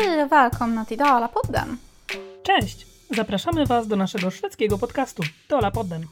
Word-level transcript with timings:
Hej 0.00 0.22
och 0.22 0.32
välkomna 0.32 0.84
till 0.84 0.98
Dalapodden. 0.98 1.76
Cześć! 2.42 2.86
Zapraszamy 3.10 3.66
Was 3.66 3.86
do 3.86 3.96
naszego 3.96 4.30
szwedzkiego 4.30 4.78
podcastu 4.78 5.22
Dolapodden. 5.48 6.06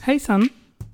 Hejsan! 0.00 0.42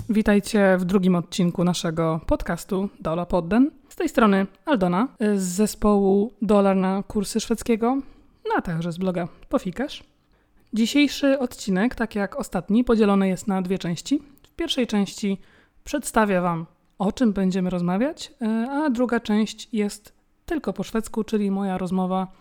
Witajcie 0.08 0.76
w 0.78 0.84
drugim 0.84 1.14
odcinku 1.14 1.64
naszego 1.64 2.20
podcastu 2.26 2.88
Dolapodden. 3.00 3.70
Z 3.88 3.96
tej 3.96 4.08
strony 4.08 4.46
Aldona 4.64 5.08
z 5.36 5.42
zespołu 5.42 6.32
Dolar 6.42 6.76
na 6.76 7.02
kursy 7.02 7.40
szwedzkiego, 7.40 7.96
no 8.44 8.54
a 8.56 8.62
także 8.62 8.92
z 8.92 8.98
bloga 8.98 9.28
Pofikasz. 9.48 10.04
Dzisiejszy 10.72 11.38
odcinek, 11.38 11.94
tak 11.94 12.14
jak 12.14 12.36
ostatni, 12.36 12.84
podzielony 12.84 13.28
jest 13.28 13.46
na 13.46 13.62
dwie 13.62 13.78
części. 13.78 14.22
W 14.42 14.56
pierwszej 14.56 14.86
części 14.86 15.38
przedstawię 15.84 16.40
Wam, 16.40 16.66
o 17.00 17.12
czym 17.12 17.32
będziemy 17.32 17.70
rozmawiać, 17.70 18.32
e, 18.42 18.70
a 18.70 18.90
druga 18.90 19.20
część 19.20 19.68
jest 19.72 20.12
tylko 20.46 20.72
po 20.72 20.82
szwedzku, 20.82 21.24
czyli 21.24 21.50
moja 21.50 21.78
rozmowa 21.78 22.32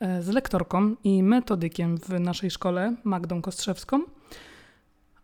e, 0.00 0.22
z 0.22 0.28
lektorką 0.28 0.94
i 1.04 1.22
metodykiem 1.22 1.98
w 1.98 2.20
naszej 2.20 2.50
szkole, 2.50 2.94
Magdą 3.04 3.42
Kostrzewską. 3.42 4.00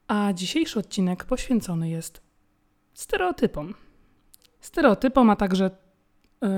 A 0.09 0.33
dzisiejszy 0.33 0.79
odcinek 0.79 1.25
poświęcony 1.25 1.89
jest 1.91 2.21
stereotypom. 2.95 3.75
Stereotypom, 4.61 5.31
a 5.31 5.37
także 5.37 5.71
yy, 6.43 6.49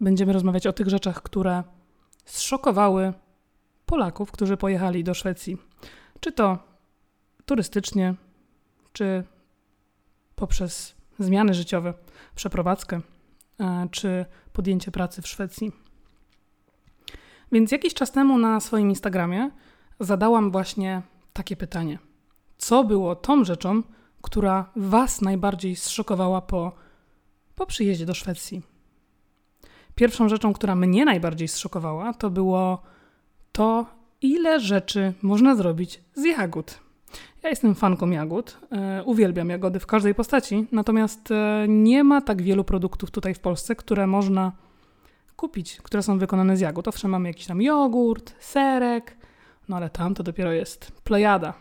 będziemy 0.00 0.32
rozmawiać 0.32 0.66
o 0.66 0.72
tych 0.72 0.88
rzeczach, 0.88 1.22
które 1.22 1.62
zszokowały 2.24 3.12
Polaków, 3.86 4.32
którzy 4.32 4.56
pojechali 4.56 5.04
do 5.04 5.14
Szwecji. 5.14 5.56
Czy 6.20 6.32
to 6.32 6.58
turystycznie, 7.46 8.14
czy 8.92 9.24
poprzez 10.36 10.97
zmiany 11.18 11.54
życiowe, 11.54 11.94
przeprowadzkę, 12.34 13.00
czy 13.90 14.24
podjęcie 14.52 14.90
pracy 14.90 15.22
w 15.22 15.28
Szwecji. 15.28 15.72
Więc 17.52 17.72
jakiś 17.72 17.94
czas 17.94 18.12
temu 18.12 18.38
na 18.38 18.60
swoim 18.60 18.88
Instagramie 18.88 19.50
zadałam 20.00 20.50
właśnie 20.50 21.02
takie 21.32 21.56
pytanie: 21.56 21.98
Co 22.58 22.84
było 22.84 23.16
tą 23.16 23.44
rzeczą, 23.44 23.82
która 24.22 24.70
Was 24.76 25.20
najbardziej 25.20 25.76
zszokowała 25.76 26.40
po, 26.40 26.72
po 27.54 27.66
przyjeździe 27.66 28.06
do 28.06 28.14
Szwecji? 28.14 28.62
Pierwszą 29.94 30.28
rzeczą, 30.28 30.52
która 30.52 30.74
mnie 30.74 31.04
najbardziej 31.04 31.48
zszokowała, 31.48 32.12
to 32.12 32.30
było 32.30 32.82
to, 33.52 33.86
ile 34.22 34.60
rzeczy 34.60 35.12
można 35.22 35.54
zrobić 35.54 36.00
z 36.14 36.24
jagód. 36.24 36.87
Ja 37.42 37.50
jestem 37.50 37.74
fanką 37.74 38.10
jagód, 38.10 38.56
e, 38.72 39.02
uwielbiam 39.04 39.48
jagody 39.48 39.80
w 39.80 39.86
każdej 39.86 40.14
postaci, 40.14 40.66
natomiast 40.72 41.30
e, 41.30 41.66
nie 41.68 42.04
ma 42.04 42.20
tak 42.20 42.42
wielu 42.42 42.64
produktów 42.64 43.10
tutaj 43.10 43.34
w 43.34 43.40
Polsce, 43.40 43.76
które 43.76 44.06
można 44.06 44.52
kupić, 45.36 45.76
które 45.76 46.02
są 46.02 46.18
wykonane 46.18 46.56
z 46.56 46.60
jagód. 46.60 46.88
Owszem, 46.88 47.10
mamy 47.10 47.28
jakiś 47.28 47.46
tam 47.46 47.62
jogurt, 47.62 48.34
serek, 48.40 49.16
no 49.68 49.76
ale 49.76 49.90
tam 49.90 50.14
to 50.14 50.22
dopiero 50.22 50.52
jest 50.52 50.92
plejada. 51.04 51.54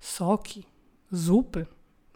Soki, 0.00 0.64
zupy 1.10 1.66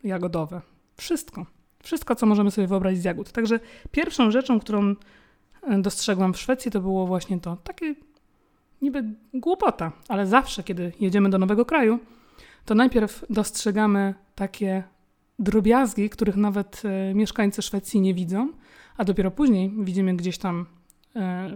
jagodowe, 0.04 0.60
wszystko. 0.96 1.46
Wszystko, 1.82 2.14
co 2.14 2.26
możemy 2.26 2.50
sobie 2.50 2.66
wyobrazić 2.66 3.00
z 3.00 3.04
jagód. 3.04 3.32
Także 3.32 3.60
pierwszą 3.90 4.30
rzeczą, 4.30 4.60
którą 4.60 4.94
e, 5.62 5.78
dostrzegłam 5.82 6.34
w 6.34 6.38
Szwecji, 6.38 6.70
to 6.70 6.80
było 6.80 7.06
właśnie 7.06 7.40
to. 7.40 7.56
Takie 7.56 7.94
niby 8.82 9.04
głupota, 9.34 9.92
ale 10.08 10.26
zawsze, 10.26 10.62
kiedy 10.62 10.92
jedziemy 11.00 11.30
do 11.30 11.38
nowego 11.38 11.64
kraju, 11.64 11.98
to 12.66 12.74
najpierw 12.74 13.24
dostrzegamy 13.30 14.14
takie 14.34 14.82
drobiazgi, 15.38 16.10
których 16.10 16.36
nawet 16.36 16.82
e, 16.84 17.14
mieszkańcy 17.14 17.62
Szwecji 17.62 18.00
nie 18.00 18.14
widzą, 18.14 18.52
a 18.96 19.04
dopiero 19.04 19.30
później 19.30 19.72
widzimy 19.78 20.16
gdzieś 20.16 20.38
tam 20.38 20.66
e, 21.16 21.50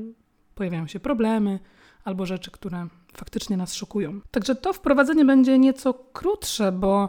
pojawiają 0.54 0.86
się 0.86 1.00
problemy 1.00 1.58
albo 2.04 2.26
rzeczy, 2.26 2.50
które 2.50 2.86
faktycznie 3.12 3.56
nas 3.56 3.74
szokują. 3.74 4.20
Także 4.30 4.54
to 4.54 4.72
wprowadzenie 4.72 5.24
będzie 5.24 5.58
nieco 5.58 5.94
krótsze, 5.94 6.72
bo 6.72 7.08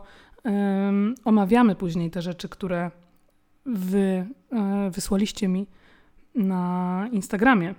omawiamy 1.25 1.75
później 1.75 2.11
te 2.11 2.21
rzeczy, 2.21 2.49
które 2.49 2.91
wy 3.65 4.25
e, 4.51 4.89
wysłaliście 4.93 5.47
mi 5.47 5.67
na 6.35 7.07
Instagramie. 7.11 7.75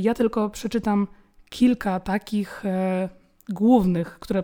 Ja 0.00 0.14
tylko 0.14 0.50
przeczytam 0.50 1.06
kilka 1.50 2.00
takich 2.00 2.62
głównych, 3.48 4.18
które 4.18 4.42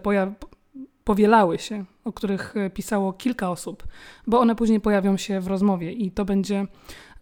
powielały 1.08 1.58
się, 1.58 1.84
o 2.04 2.12
których 2.12 2.56
e, 2.56 2.70
pisało 2.70 3.12
kilka 3.12 3.50
osób, 3.50 3.86
bo 4.26 4.40
one 4.40 4.56
później 4.56 4.80
pojawią 4.80 5.16
się 5.16 5.40
w 5.40 5.46
rozmowie 5.46 5.92
i 5.92 6.10
to 6.10 6.24
będzie 6.24 6.66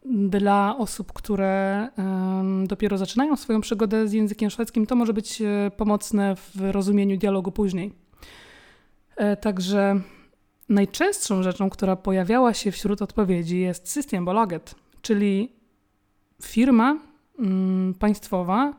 dla 0.04 0.76
osób, 0.78 1.12
które 1.12 1.88
dopiero 2.66 2.98
zaczynają 2.98 3.36
swoją 3.36 3.60
przygodę 3.60 4.08
z 4.08 4.12
językiem 4.12 4.50
szwedzkim, 4.50 4.86
to 4.86 4.96
może 4.96 5.12
być 5.12 5.42
e, 5.42 5.70
pomocne 5.76 6.36
w 6.36 6.60
rozumieniu 6.60 7.16
dialogu 7.16 7.52
później. 7.52 7.92
E, 9.16 9.36
także 9.36 10.00
najczęstszą 10.68 11.42
rzeczą, 11.42 11.70
która 11.70 11.96
pojawiała 11.96 12.54
się 12.54 12.72
wśród 12.72 13.02
odpowiedzi 13.02 13.60
jest 13.60 13.88
Systembolaget, 13.88 14.74
czyli 15.02 15.52
firma 16.42 16.98
mm, 17.38 17.94
państwowa, 17.94 18.74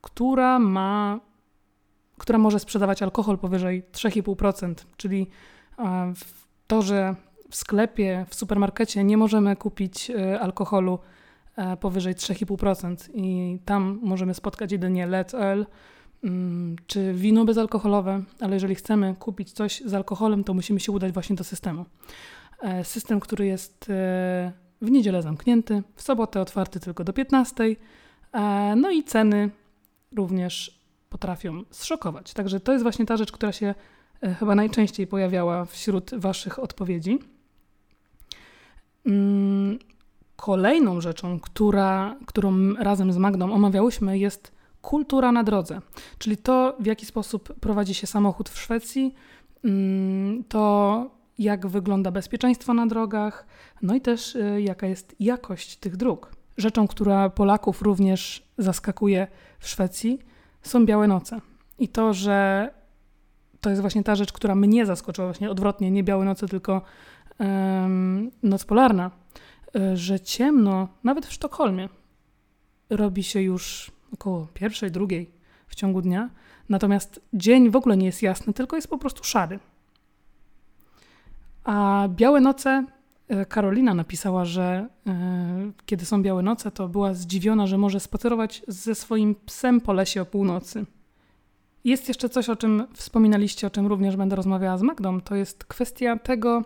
która 0.00 0.58
ma 0.58 1.20
która 2.18 2.38
może 2.38 2.58
sprzedawać 2.58 3.02
alkohol 3.02 3.38
powyżej 3.38 3.82
3,5%, 3.92 4.74
czyli 4.96 5.26
e, 5.78 6.12
to, 6.66 6.82
że 6.82 7.14
w 7.50 7.56
sklepie, 7.56 8.26
w 8.28 8.34
supermarkecie 8.34 9.04
nie 9.04 9.16
możemy 9.16 9.56
kupić 9.56 10.10
e, 10.10 10.40
alkoholu 10.40 10.98
e, 11.56 11.76
powyżej 11.76 12.14
3,5% 12.14 13.10
i 13.14 13.58
tam 13.64 13.98
możemy 14.02 14.34
spotkać 14.34 14.72
jedynie 14.72 15.06
Let 15.06 15.34
Ale 15.34 15.66
mm, 16.24 16.76
czy 16.86 17.12
wino 17.14 17.44
bezalkoholowe, 17.44 18.22
ale 18.40 18.54
jeżeli 18.54 18.74
chcemy 18.74 19.14
kupić 19.18 19.52
coś 19.52 19.82
z 19.86 19.94
alkoholem, 19.94 20.44
to 20.44 20.54
musimy 20.54 20.80
się 20.80 20.92
udać 20.92 21.12
właśnie 21.12 21.36
do 21.36 21.44
systemu. 21.44 21.84
System, 22.82 23.20
który 23.20 23.46
jest 23.46 23.84
w 24.82 24.90
niedzielę 24.90 25.22
zamknięty, 25.22 25.82
w 25.94 26.02
sobotę 26.02 26.40
otwarty 26.40 26.80
tylko 26.80 27.04
do 27.04 27.12
15, 27.12 27.64
no 28.76 28.90
i 28.90 29.04
ceny 29.04 29.50
również 30.16 30.83
potrafią 31.14 31.62
zszokować. 31.70 32.32
Także 32.32 32.60
to 32.60 32.72
jest 32.72 32.82
właśnie 32.82 33.06
ta 33.06 33.16
rzecz, 33.16 33.32
która 33.32 33.52
się 33.52 33.74
e, 34.22 34.34
chyba 34.34 34.54
najczęściej 34.54 35.06
pojawiała 35.06 35.64
wśród 35.64 36.10
Waszych 36.14 36.58
odpowiedzi. 36.58 37.18
Mm, 39.06 39.78
kolejną 40.36 41.00
rzeczą, 41.00 41.40
która, 41.40 42.16
którą 42.26 42.74
razem 42.74 43.12
z 43.12 43.16
Magdą 43.16 43.52
omawiałyśmy, 43.52 44.18
jest 44.18 44.52
kultura 44.82 45.32
na 45.32 45.44
drodze, 45.44 45.80
czyli 46.18 46.36
to, 46.36 46.76
w 46.80 46.86
jaki 46.86 47.06
sposób 47.06 47.54
prowadzi 47.60 47.94
się 47.94 48.06
samochód 48.06 48.48
w 48.48 48.58
Szwecji, 48.58 49.14
mm, 49.64 50.44
to 50.44 51.10
jak 51.38 51.66
wygląda 51.66 52.10
bezpieczeństwo 52.10 52.74
na 52.74 52.86
drogach, 52.86 53.46
no 53.82 53.94
i 53.94 54.00
też 54.00 54.36
e, 54.36 54.60
jaka 54.60 54.86
jest 54.86 55.16
jakość 55.20 55.76
tych 55.76 55.96
dróg. 55.96 56.30
Rzeczą, 56.56 56.88
która 56.88 57.30
Polaków 57.30 57.82
również 57.82 58.42
zaskakuje 58.58 59.26
w 59.58 59.68
Szwecji, 59.68 60.18
są 60.64 60.86
białe 60.86 61.06
noce. 61.06 61.40
I 61.78 61.88
to, 61.88 62.14
że 62.14 62.70
to 63.60 63.70
jest 63.70 63.80
właśnie 63.80 64.02
ta 64.02 64.14
rzecz, 64.14 64.32
która 64.32 64.54
mnie 64.54 64.86
zaskoczyła, 64.86 65.26
właśnie 65.26 65.50
odwrotnie, 65.50 65.90
nie 65.90 66.04
białe 66.04 66.24
noce, 66.24 66.48
tylko 66.48 66.82
um, 67.38 68.30
noc 68.42 68.64
polarna, 68.64 69.10
e, 69.76 69.96
że 69.96 70.20
ciemno, 70.20 70.88
nawet 71.04 71.26
w 71.26 71.32
Sztokholmie, 71.32 71.88
robi 72.90 73.22
się 73.22 73.40
już 73.40 73.92
około 74.12 74.46
pierwszej, 74.54 74.90
drugiej 74.90 75.30
w 75.66 75.74
ciągu 75.74 76.02
dnia, 76.02 76.30
natomiast 76.68 77.20
dzień 77.32 77.70
w 77.70 77.76
ogóle 77.76 77.96
nie 77.96 78.06
jest 78.06 78.22
jasny, 78.22 78.52
tylko 78.52 78.76
jest 78.76 78.88
po 78.88 78.98
prostu 78.98 79.24
szary. 79.24 79.58
A 81.64 82.08
białe 82.08 82.40
noce 82.40 82.84
Karolina 83.48 83.94
napisała, 83.94 84.44
że 84.44 84.88
e, 85.06 85.72
kiedy 85.86 86.04
są 86.04 86.22
białe 86.22 86.42
noce, 86.42 86.70
to 86.70 86.88
była 86.88 87.14
zdziwiona, 87.14 87.66
że 87.66 87.78
może 87.78 88.00
spacerować 88.00 88.62
ze 88.68 88.94
swoim 88.94 89.34
psem 89.34 89.80
po 89.80 89.92
lesie 89.92 90.22
o 90.22 90.26
północy. 90.26 90.86
Jest 91.84 92.08
jeszcze 92.08 92.28
coś, 92.28 92.48
o 92.48 92.56
czym 92.56 92.86
wspominaliście, 92.92 93.66
o 93.66 93.70
czym 93.70 93.86
również 93.86 94.16
będę 94.16 94.36
rozmawiała 94.36 94.78
z 94.78 94.82
Magdą. 94.82 95.20
To 95.20 95.34
jest 95.34 95.64
kwestia 95.64 96.18
tego, 96.18 96.62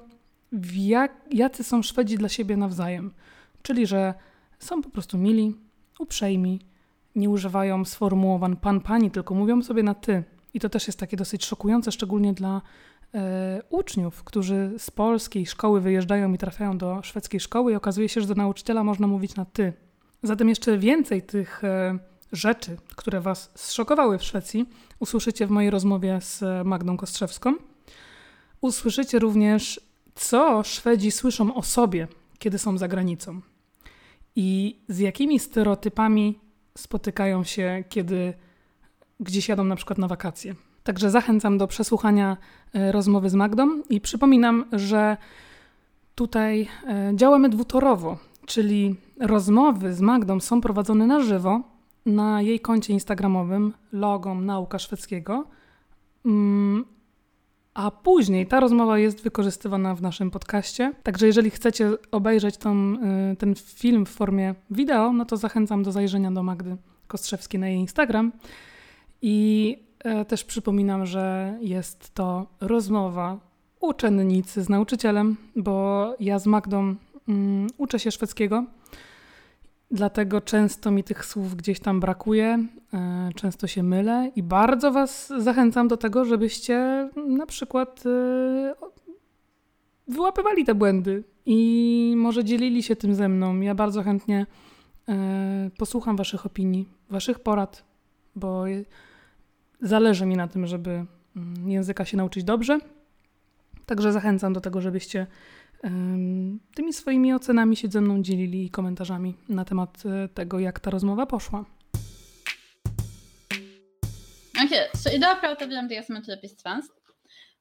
jak, 0.75 1.12
jacy 1.31 1.64
są 1.64 1.82
Szwedzi 1.82 2.19
dla 2.19 2.28
siebie 2.28 2.56
nawzajem. 2.56 3.11
Czyli, 3.62 3.87
że 3.87 4.14
są 4.58 4.82
po 4.82 4.90
prostu 4.90 5.19
mili, 5.19 5.54
uprzejmi, 5.99 6.61
nie 7.16 7.31
używają 7.31 7.84
sformułowań 7.84 8.56
pan, 8.56 8.81
pani, 8.81 9.11
tylko 9.11 9.34
mówią 9.34 9.62
sobie 9.62 9.82
na 9.82 9.94
ty. 9.94 10.25
I 10.54 10.61
to 10.61 10.69
też 10.69 10.87
jest 10.87 10.99
takie 10.99 11.16
dosyć 11.16 11.44
szokujące, 11.44 11.93
szczególnie 11.93 12.32
dla 12.32 12.62
E, 12.98 12.98
uczniów, 13.70 14.25
którzy 14.25 14.70
z 14.78 14.90
polskiej 14.90 15.46
szkoły 15.46 15.81
wyjeżdżają 15.81 16.32
i 16.32 16.38
trafiają 16.38 16.78
do 16.78 17.02
szwedzkiej 17.02 17.40
szkoły 17.40 17.72
i 17.72 17.75
okazuje 17.75 18.08
się, 18.08 18.20
że 18.20 18.26
do 18.26 18.34
nauczyciela 18.34 18.84
można 18.84 19.06
mówić 19.06 19.34
na 19.34 19.44
ty. 19.44 19.72
Zatem 20.22 20.49
jeszcze 20.49 20.78
więcej 20.78 21.22
tych 21.22 21.64
e, 21.64 21.99
rzeczy, 22.32 22.76
które 22.96 23.20
Was 23.20 23.50
zszokowały 23.55 24.19
w 24.19 24.25
Szwecji, 24.25 24.69
usłyszycie 24.99 25.46
w 25.46 25.50
mojej 25.50 25.70
rozmowie 25.70 26.19
z 26.20 26.66
Magdą 26.66 26.96
Kostrzewską. 26.96 27.55
Usłyszycie 28.60 29.19
również, 29.19 29.81
co 30.14 30.62
Szwedzi 30.62 31.11
słyszą 31.11 31.54
o 31.54 31.62
sobie, 31.62 32.08
kiedy 32.38 32.58
są 32.58 32.78
za 32.78 32.88
granicą. 32.88 33.40
i 34.37 34.81
z 34.88 34.99
jakimi 34.99 35.38
stereotypami 35.38 36.38
spotykają 36.78 37.44
się, 37.44 37.84
kiedy 37.88 38.34
gdzieś 39.20 39.49
jadą 39.49 39.64
na 39.64 39.76
przykład 39.76 39.99
na 39.99 40.08
wakacje. 40.08 40.54
Także 40.88 41.11
zachęcam 41.11 41.58
do 41.58 41.67
przesłuchania 41.67 42.37
e, 42.75 42.93
rozmowy 42.93 43.31
z 43.31 43.35
Magdą 43.35 43.82
i 43.90 44.00
przypominam, 44.00 44.64
że 44.73 45.17
tutaj 46.14 46.69
e, 46.87 47.12
działamy 47.14 47.49
dwutorowo, 47.49 48.19
czyli 48.46 48.96
rozmowy 49.20 49.94
z 49.94 50.00
Magdą 50.00 50.40
są 50.40 50.61
prowadzone 50.61 51.06
na 51.06 51.20
żywo 51.20 51.61
na 52.06 52.43
jej 52.43 52.61
koncie 52.61 52.93
instagramowym 52.93 53.73
logom 53.93 54.46
Nauka 54.46 54.79
Szwedzkiego, 54.79 55.44
mm, 56.26 56.85
a 57.75 57.90
później 57.90 58.46
ta 58.46 58.61
rozmowa 58.61 58.99
jest 58.99 59.23
wykorzystywana 59.23 59.94
w 59.94 60.02
naszym 60.02 60.31
podcaście. 60.31 60.93
Także 61.02 61.26
jeżeli 61.26 61.50
chcecie 61.50 61.90
obejrzeć 62.11 62.56
tą, 62.56 62.94
y, 63.32 63.37
ten 63.37 63.55
film 63.55 64.06
w 64.06 64.11
formie 64.11 64.55
wideo, 64.70 65.12
no 65.12 65.25
to 65.25 65.37
zachęcam 65.37 65.82
do 65.82 65.93
zajrzenia 65.93 66.31
do 66.31 66.43
Magdy 66.43 66.76
Kostrzewskiej 67.06 67.61
na 67.61 67.69
jej 67.69 67.79
Instagram. 67.79 68.32
I 69.23 69.76
e, 69.85 69.88
też 70.29 70.45
przypominam, 70.45 71.06
że 71.06 71.56
jest 71.61 72.15
to 72.15 72.47
rozmowa 72.61 73.39
uczennicy 73.81 74.62
z 74.62 74.69
nauczycielem, 74.69 75.37
bo 75.56 76.15
ja 76.21 76.39
z 76.39 76.47
Magdą 76.47 76.95
um, 77.29 77.67
uczę 77.79 77.99
się 77.99 78.11
szwedzkiego 78.11 78.65
Dlatego 79.91 80.41
często 80.41 80.91
mi 80.91 81.05
tych 81.05 81.25
słów 81.25 81.55
gdzieś 81.55 81.81
tam 81.81 82.00
brakuje, 82.00 82.67
e, 82.95 83.31
często 83.35 83.67
się 83.67 83.83
mylę 83.83 84.31
i 84.37 84.43
bardzo 84.43 84.93
Was 84.93 85.33
zachęcam 85.39 85.89
do 85.89 85.97
tego, 85.97 86.25
żebyście 86.25 87.09
na 87.27 87.47
przykład 87.47 88.05
e, 88.06 88.75
wyłapywali 90.09 90.65
te 90.65 90.75
błędy 90.75 91.25
i 91.47 92.15
może 92.17 92.45
dzielili 92.45 92.83
się 92.83 92.97
tym 92.97 93.15
ze 93.15 93.29
mną. 93.29 93.61
Ja 93.61 93.75
bardzo 93.75 94.03
chętnie 94.03 94.47
e, 95.09 95.71
posłucham 95.79 96.17
Waszych 96.17 96.47
opinii, 96.47 96.89
Waszych 97.11 97.39
porad, 97.39 97.85
bo 98.37 98.65
zależy 99.80 100.26
mi 100.26 100.36
na 100.36 100.48
tym, 100.48 100.66
żeby 100.66 101.04
mm, 101.36 101.70
języka 101.70 102.04
się 102.04 102.16
nauczyć 102.16 102.44
dobrze. 102.44 102.78
Także 103.86 104.12
zachęcam 104.12 104.52
do 104.52 104.60
tego, 104.60 104.80
żebyście 104.80 105.26
tymi 106.75 106.92
swoimi 106.92 107.32
ocenami 107.32 107.76
się 107.76 107.88
ze 107.88 108.00
mną 108.00 108.22
dzielili 108.22 108.64
i 108.64 108.70
komentarzami 108.70 109.34
na 109.48 109.64
temat 109.64 110.02
e, 110.06 110.28
tego, 110.28 110.58
jak 110.58 110.80
ta 110.80 110.90
rozmowa 110.90 111.26
poszła. 111.26 111.64
Okej, 114.64 114.88
okay, 114.88 115.00
så 115.00 115.10
idag 115.10 115.40
pratar 115.40 115.69
vi 115.69 115.78
om 115.78 115.88
det 115.88 116.06
som 116.06 116.16
är 116.16 116.20
typiskt 116.20 116.60
svenskt. 116.60 116.92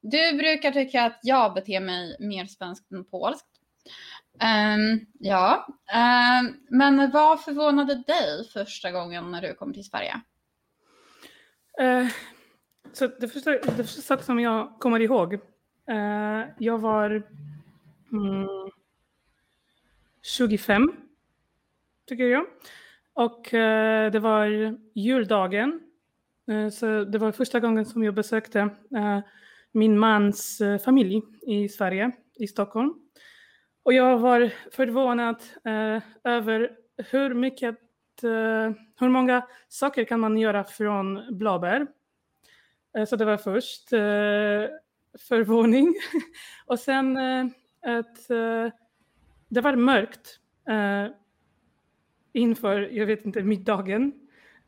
Du 0.04 0.38
brukar 0.38 0.72
tycka 0.72 1.04
att 1.04 1.20
jag 1.24 1.54
beter 1.54 1.80
mig 1.80 2.16
mer 2.20 2.46
svenskt 2.46 2.92
än 2.92 3.04
polskt. 3.04 3.48
Um, 4.42 5.06
ja, 5.20 5.68
um, 5.94 6.56
men 6.70 7.12
vad 7.12 7.42
förvånade 7.42 7.96
dig 7.96 8.50
första 8.54 8.92
gången 8.92 9.32
när 9.32 9.42
du 9.42 9.54
kom 9.54 9.74
till 9.74 9.84
Sverige? 9.84 10.22
Eh, 11.80 12.08
så 12.94 13.08
det 13.08 13.28
första, 13.28 13.52
det 13.52 13.84
första 13.84 14.02
sak 14.02 14.24
som 14.24 14.40
jag 14.40 14.80
kommer 14.80 15.00
ihåg, 15.00 15.34
uh, 15.34 16.46
jag 16.58 16.78
var 16.78 17.24
Mm. 18.12 18.48
25, 20.22 20.92
tycker 22.08 22.24
jag. 22.24 22.46
Och 23.14 23.54
eh, 23.54 24.12
det 24.12 24.20
var 24.20 24.76
juldagen. 24.96 25.80
Eh, 26.52 26.70
så 26.70 27.04
det 27.04 27.18
var 27.18 27.32
första 27.32 27.60
gången 27.60 27.86
som 27.86 28.04
jag 28.04 28.14
besökte 28.14 28.70
min 29.72 30.00
mans 30.00 30.62
familj 30.86 31.22
i 31.42 31.70
Sverige, 31.70 32.12
i 32.36 32.48
Stockholm. 32.48 32.94
Och 33.84 33.94
jag 33.94 34.20
var 34.20 34.52
förvånad 34.72 35.42
över 36.24 36.72
hur 37.12 37.34
mycket, 37.34 37.76
eh, 38.24 38.72
hur 39.00 39.10
många 39.10 39.48
saker 39.68 40.04
kan 40.04 40.20
man 40.20 40.38
göra 40.38 40.64
från 40.64 41.38
blåbär. 41.38 41.88
Eh, 42.98 43.06
så 43.06 43.16
det 43.16 43.26
var 43.26 43.38
först 43.38 43.94
eh, 43.94 44.70
förvåning. 45.28 45.96
och 46.66 46.80
sen 46.80 47.18
eh, 47.18 47.46
att 47.88 48.32
uh, 48.32 48.72
det 49.48 49.62
var 49.62 49.76
mörkt 49.76 50.40
uh, 50.70 51.08
inför, 52.34 52.80
jag 52.82 53.06
vet 53.06 53.26
inte, 53.26 53.44
middagen. 53.44 54.14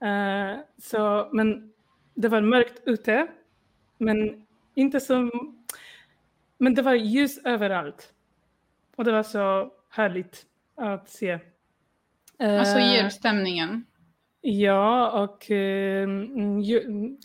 Uh, 0.04 0.60
så, 0.78 1.30
men 1.34 1.74
det 2.14 2.28
var 2.28 2.42
mörkt 2.42 2.82
ute, 2.86 3.28
men 3.98 4.46
inte 4.74 5.00
som... 5.00 5.56
Men 6.58 6.74
det 6.74 6.82
var 6.82 6.94
ljus 6.94 7.38
överallt. 7.38 8.14
Och 8.96 9.04
det 9.04 9.12
var 9.12 9.24
så 9.24 9.72
härligt 9.90 10.46
att 10.76 11.10
se. 11.10 11.40
Alltså 12.40 12.80
julstämningen? 12.80 13.86
Ja, 14.42 15.12
och 15.24 15.52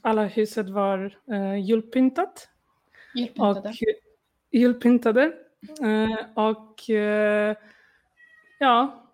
alla 0.02 0.25
huset 0.25 0.70
var 0.70 1.19
julpyntat. 1.56 2.49
Julpyntade? 3.14 3.69
Och, 3.69 3.75
julpyntade. 4.52 5.32
Eh, 5.82 6.44
och 6.44 6.90
eh, 6.90 7.56
ja, 8.58 9.05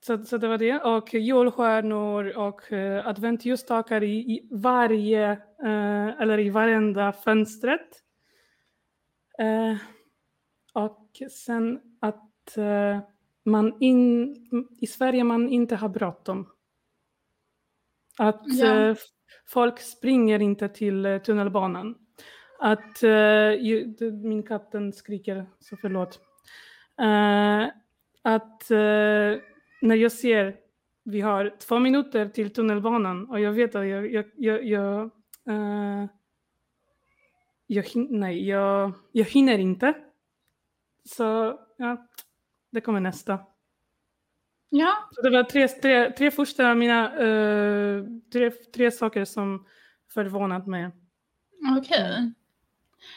så, 0.00 0.24
så 0.24 0.38
det 0.38 0.48
var 0.48 0.58
det. 0.58 0.80
Och 0.80 1.14
julstjärnor 1.14 2.36
och 2.38 2.72
eh, 2.72 3.06
adventsljusstakar 3.06 4.02
i, 4.02 4.16
i 4.16 4.48
varje, 4.50 5.30
eh, 5.62 6.20
eller 6.20 6.38
i 6.38 6.50
varenda 6.50 7.12
fönstret. 7.12 8.02
Eh, 9.38 9.76
och 10.72 11.22
sen 11.30 11.80
att 12.00 12.56
eh, 12.56 12.98
man 13.44 13.76
in, 13.80 14.36
i 14.80 14.86
Sverige 14.86 15.24
man 15.24 15.48
inte 15.48 15.76
har 15.76 15.88
bråttom. 15.88 16.48
Att 18.18 18.42
ja. 18.44 18.88
Eh, 18.90 18.96
folk 19.48 19.80
springer 19.80 20.42
inte 20.42 20.68
till 20.68 21.20
tunnelbanan 21.24 21.94
att 22.62 23.02
uh, 23.02 24.12
min 24.12 24.42
katten 24.42 24.92
skriker, 24.92 25.46
så 25.60 25.76
förlåt. 25.76 26.20
Uh, 27.00 27.68
att 28.22 28.70
uh, 28.70 29.40
när 29.80 29.94
jag 29.94 30.12
ser 30.12 30.56
vi 31.04 31.20
har 31.20 31.56
två 31.58 31.78
minuter 31.78 32.28
till 32.28 32.52
tunnelbanan 32.52 33.30
och 33.30 33.40
jag 33.40 33.52
vet 33.52 33.74
att 33.74 33.86
jag, 33.86 34.12
jag, 34.12 34.24
jag, 34.36 34.64
jag, 34.64 35.10
uh, 35.48 36.06
jag, 37.66 37.84
nej, 37.94 38.48
jag, 38.48 38.92
jag 39.12 39.24
hinner 39.24 39.58
inte. 39.58 39.94
Så 41.04 41.58
ja, 41.76 42.06
det 42.72 42.80
kommer 42.80 43.00
nästa. 43.00 43.38
Ja. 44.68 45.08
Så 45.10 45.22
det 45.22 45.30
var 45.30 45.44
tre, 45.44 45.68
tre, 45.68 46.10
tre 46.10 46.30
första 46.30 46.70
av 46.70 46.76
mina 46.76 47.22
uh, 47.22 48.04
tre, 48.32 48.50
tre 48.50 48.90
saker 48.90 49.24
som 49.24 49.66
förvånat 50.14 50.66
mig. 50.66 50.90
Okej. 51.78 52.10
Okay. 52.10 52.32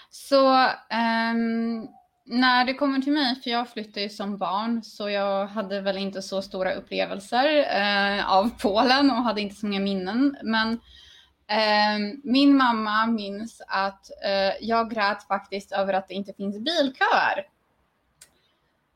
Så 0.09 0.53
um, 0.53 1.87
när 2.25 2.65
det 2.65 2.73
kommer 2.73 2.99
till 2.99 3.13
mig, 3.13 3.35
för 3.35 3.49
jag 3.49 3.69
flyttade 3.69 4.01
ju 4.01 4.09
som 4.09 4.37
barn, 4.37 4.83
så 4.83 5.09
jag 5.09 5.47
hade 5.47 5.81
väl 5.81 5.97
inte 5.97 6.21
så 6.21 6.41
stora 6.41 6.73
upplevelser 6.73 7.57
uh, 7.57 8.31
av 8.31 8.49
Polen 8.61 9.11
och 9.11 9.23
hade 9.23 9.41
inte 9.41 9.55
så 9.55 9.65
många 9.65 9.79
minnen. 9.79 10.37
Men 10.43 10.71
uh, 10.71 12.19
min 12.23 12.57
mamma 12.57 13.05
minns 13.05 13.61
att 13.67 14.09
uh, 14.25 14.67
jag 14.67 14.91
grät 14.91 15.23
faktiskt 15.23 15.71
över 15.71 15.93
att 15.93 16.07
det 16.07 16.13
inte 16.13 16.33
finns 16.33 16.59
bilköer 16.59 17.54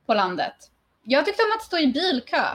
på 0.10 0.14
landet. 0.14 0.56
Jag 1.04 1.26
tyckte 1.26 1.44
om 1.44 1.52
att 1.56 1.64
stå 1.64 1.78
i 1.78 1.88
bilkö. 1.88 2.46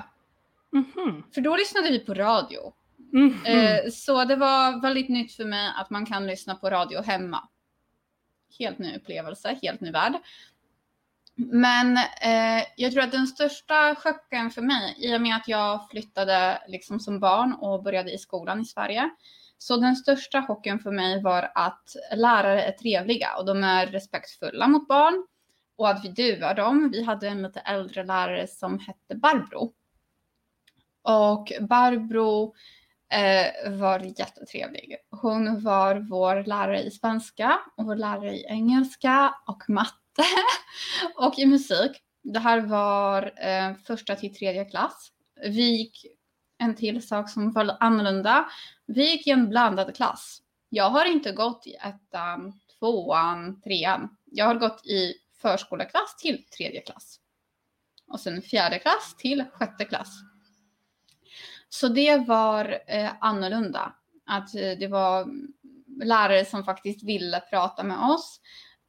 Mm 0.73 0.85
-hmm. 0.95 1.23
För 1.35 1.41
då 1.41 1.57
lyssnade 1.57 1.91
vi 1.91 1.99
på 1.99 2.15
radio. 2.15 2.73
Mm 3.13 3.31
-hmm. 3.31 3.91
Så 3.91 4.25
det 4.25 4.37
var 4.37 4.83
väldigt 4.83 5.09
nytt 5.09 5.33
för 5.33 5.45
mig 5.45 5.73
att 5.77 5.91
man 5.91 6.07
kan 6.07 6.27
lyssna 6.27 6.55
på 6.55 6.71
radio 6.71 7.03
hemma 7.03 7.49
helt 8.59 8.79
ny 8.79 8.97
upplevelse, 8.97 9.59
helt 9.63 9.81
ny 9.81 9.91
värld. 9.91 10.13
Men 11.37 11.97
eh, 11.97 12.65
jag 12.77 12.93
tror 12.93 13.03
att 13.03 13.13
den 13.13 13.27
största 13.27 13.95
chocken 13.95 14.51
för 14.51 14.63
mig, 14.63 14.97
i 14.99 15.17
och 15.17 15.21
med 15.21 15.37
att 15.37 15.49
jag 15.49 15.91
flyttade 15.91 16.63
liksom 16.69 17.01
som 17.01 17.21
barn 17.21 17.53
och 17.53 17.83
började 17.83 18.13
i 18.13 18.19
skolan 18.19 18.61
i 18.61 18.65
Sverige, 18.65 19.11
så 19.59 19.77
den 19.77 19.97
största 19.97 20.43
chocken 20.43 20.79
för 20.79 20.91
mig 20.91 21.23
var 21.23 21.51
att 21.55 21.97
lärare 22.17 22.63
är 22.63 22.73
trevliga 22.73 23.37
och 23.37 23.47
de 23.47 23.65
är 23.65 23.87
respektfulla 23.87 24.69
mot 24.69 24.89
barn 24.89 25.27
och 25.77 25.89
att 25.89 26.05
vi 26.05 26.09
duvar 26.09 26.55
dem. 26.55 26.91
Vi 26.93 27.03
hade 27.03 27.29
en 27.29 27.43
lite 27.43 27.61
äldre 27.61 28.05
lärare 28.05 28.47
som 28.47 28.79
hette 28.79 29.15
Barbro. 29.15 29.73
Och 31.03 31.53
Barbro 31.61 32.55
eh, 33.13 33.73
var 33.73 34.01
jättetrevlig. 34.01 34.97
Hon 35.11 35.63
var 35.63 35.95
vår 35.95 36.45
lärare 36.45 36.83
i 36.83 36.91
svenska 36.91 37.61
och 37.77 37.85
vår 37.85 37.97
lärare 37.97 38.37
i 38.37 38.47
engelska 38.47 39.35
och 39.47 39.71
matte 39.71 40.25
och 41.17 41.39
i 41.39 41.47
musik. 41.47 42.03
Det 42.23 42.39
här 42.39 42.61
var 42.61 43.33
eh, 43.37 43.75
första 43.87 44.17
till 44.17 44.35
tredje 44.35 44.65
klass. 44.65 45.11
Vi 45.43 45.77
gick 45.77 46.07
en 46.59 46.75
till 46.75 47.07
sak 47.07 47.31
som 47.31 47.53
var 47.53 47.77
annorlunda. 47.81 48.49
Vi 48.87 49.11
gick 49.11 49.27
i 49.27 49.31
en 49.31 49.49
blandad 49.49 49.97
klass. 49.97 50.41
Jag 50.69 50.91
har 50.91 51.05
inte 51.05 51.33
gått 51.33 51.67
i 51.67 51.75
ettan, 51.75 52.53
tvåan, 52.79 53.61
trean. 53.63 54.17
Jag 54.25 54.47
har 54.47 54.55
gått 54.55 54.87
i 54.87 55.15
förskoleklass 55.45 56.17
till 56.17 56.45
tredje 56.45 56.81
klass. 56.81 57.21
och 58.09 58.21
sen 58.21 58.43
fjärde 58.43 58.79
klass 58.79 59.15
till 59.19 59.45
sjätte 59.53 59.85
klass. 59.85 60.09
Så 61.69 61.89
det 61.89 62.17
var 62.17 62.79
eh, 62.87 63.13
annorlunda. 63.21 63.93
Att 64.27 64.55
eh, 64.55 64.79
det 64.79 64.89
var 64.89 65.27
lärare 66.05 66.45
som 66.45 66.65
faktiskt 66.65 67.03
ville 67.03 67.41
prata 67.41 67.83
med 67.83 67.99
oss, 67.99 68.41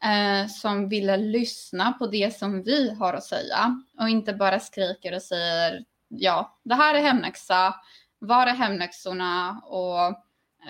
eh, 0.03 0.47
som 0.47 0.89
ville 0.89 1.17
lyssna 1.17 1.93
på 1.93 2.07
det 2.07 2.35
som 2.35 2.63
vi 2.63 2.89
har 2.89 3.13
att 3.13 3.23
säga 3.23 3.81
och 3.99 4.09
inte 4.09 4.33
bara 4.33 4.59
skriker 4.59 5.15
och 5.15 5.21
säger 5.21 5.85
ja, 6.07 6.59
det 6.63 6.75
här 6.75 6.95
är 6.95 7.01
hemläxa, 7.01 7.75
var 8.19 8.47
är 8.47 8.53
hemläxorna 8.53 9.61
och 9.65 10.05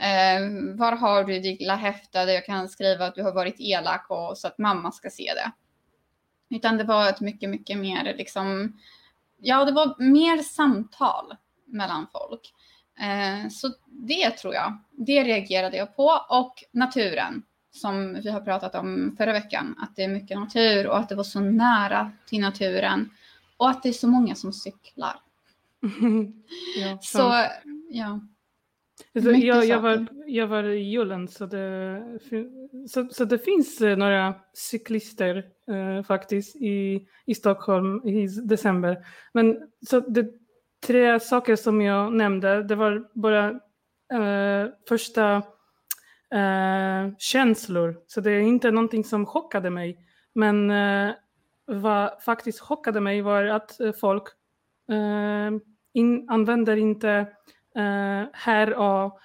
eh, 0.03 0.41
var 0.77 0.91
har 0.91 1.23
du 1.23 1.39
ditt 1.39 1.59
lilla 1.59 1.75
häfte 1.75 2.25
där 2.25 2.33
jag 2.33 2.45
kan 2.45 2.69
skriva 2.69 3.05
att 3.05 3.15
du 3.15 3.23
har 3.23 3.33
varit 3.33 3.55
elak 3.59 4.05
och 4.09 4.37
så 4.37 4.47
att 4.47 4.57
mamma 4.57 4.91
ska 4.91 5.09
se 5.09 5.33
det. 5.35 5.51
Utan 6.55 6.77
det 6.77 6.83
var 6.83 7.09
ett 7.09 7.21
mycket, 7.21 7.49
mycket 7.49 7.77
mer 7.77 8.13
liksom, 8.17 8.79
ja 9.37 9.65
det 9.65 9.71
var 9.71 9.95
mer 9.97 10.37
samtal 10.37 11.35
mellan 11.65 12.07
folk. 12.11 12.53
Eh, 12.99 13.49
så 13.49 13.73
det 13.87 14.29
tror 14.29 14.53
jag, 14.53 14.77
det 14.91 15.23
reagerade 15.23 15.77
jag 15.77 15.95
på 15.95 16.21
och 16.29 16.63
naturen 16.71 17.43
som 17.71 18.13
vi 18.13 18.29
har 18.29 18.41
pratat 18.41 18.75
om 18.75 19.15
förra 19.17 19.33
veckan, 19.33 19.75
att 19.77 19.95
det 19.95 20.03
är 20.03 20.07
mycket 20.07 20.37
natur 20.37 20.87
och 20.87 20.97
att 20.97 21.09
det 21.09 21.15
var 21.15 21.23
så 21.23 21.39
nära 21.39 22.11
till 22.25 22.41
naturen 22.41 23.09
och 23.57 23.69
att 23.69 23.83
det 23.83 23.89
är 23.89 23.93
så 23.93 24.07
många 24.07 24.35
som 24.35 24.53
cyklar. 24.53 25.19
ja, 26.77 26.97
så, 27.01 27.45
ja. 27.89 28.19
Alltså, 29.15 29.31
jag, 29.31 29.65
jag, 29.65 29.81
var, 29.81 30.07
jag 30.27 30.47
var 30.47 30.63
i 30.63 30.79
julen 30.79 31.27
så 31.27 31.45
det, 31.45 32.03
så, 32.89 33.07
så 33.11 33.25
det 33.25 33.39
finns 33.39 33.81
eh, 33.81 33.97
några 33.97 34.35
cyklister 34.53 35.45
eh, 35.71 36.03
faktiskt 36.03 36.55
i, 36.55 37.07
i 37.25 37.35
Stockholm 37.35 38.07
i 38.07 38.27
december. 38.27 39.05
Men 39.33 39.57
så 39.89 39.99
det 39.99 40.31
tre 40.87 41.19
saker 41.19 41.55
som 41.55 41.81
jag 41.81 42.13
nämnde, 42.13 42.63
det 42.63 42.75
var 42.75 43.07
bara 43.13 43.49
eh, 44.13 44.69
första 44.87 45.35
eh, 46.33 47.15
känslor. 47.17 47.97
Så 48.07 48.21
det 48.21 48.31
är 48.31 48.39
inte 48.39 48.71
någonting 48.71 49.03
som 49.03 49.25
chockade 49.25 49.69
mig. 49.69 49.97
Men 50.33 50.71
eh, 50.71 51.13
vad 51.65 52.23
faktiskt 52.23 52.59
chockade 52.59 53.01
mig 53.01 53.21
var 53.21 53.43
att 53.43 53.79
folk 53.99 54.23
in, 55.93 56.29
använder 56.29 56.75
inte 56.77 57.27
här 58.33 58.73
och 58.73 59.19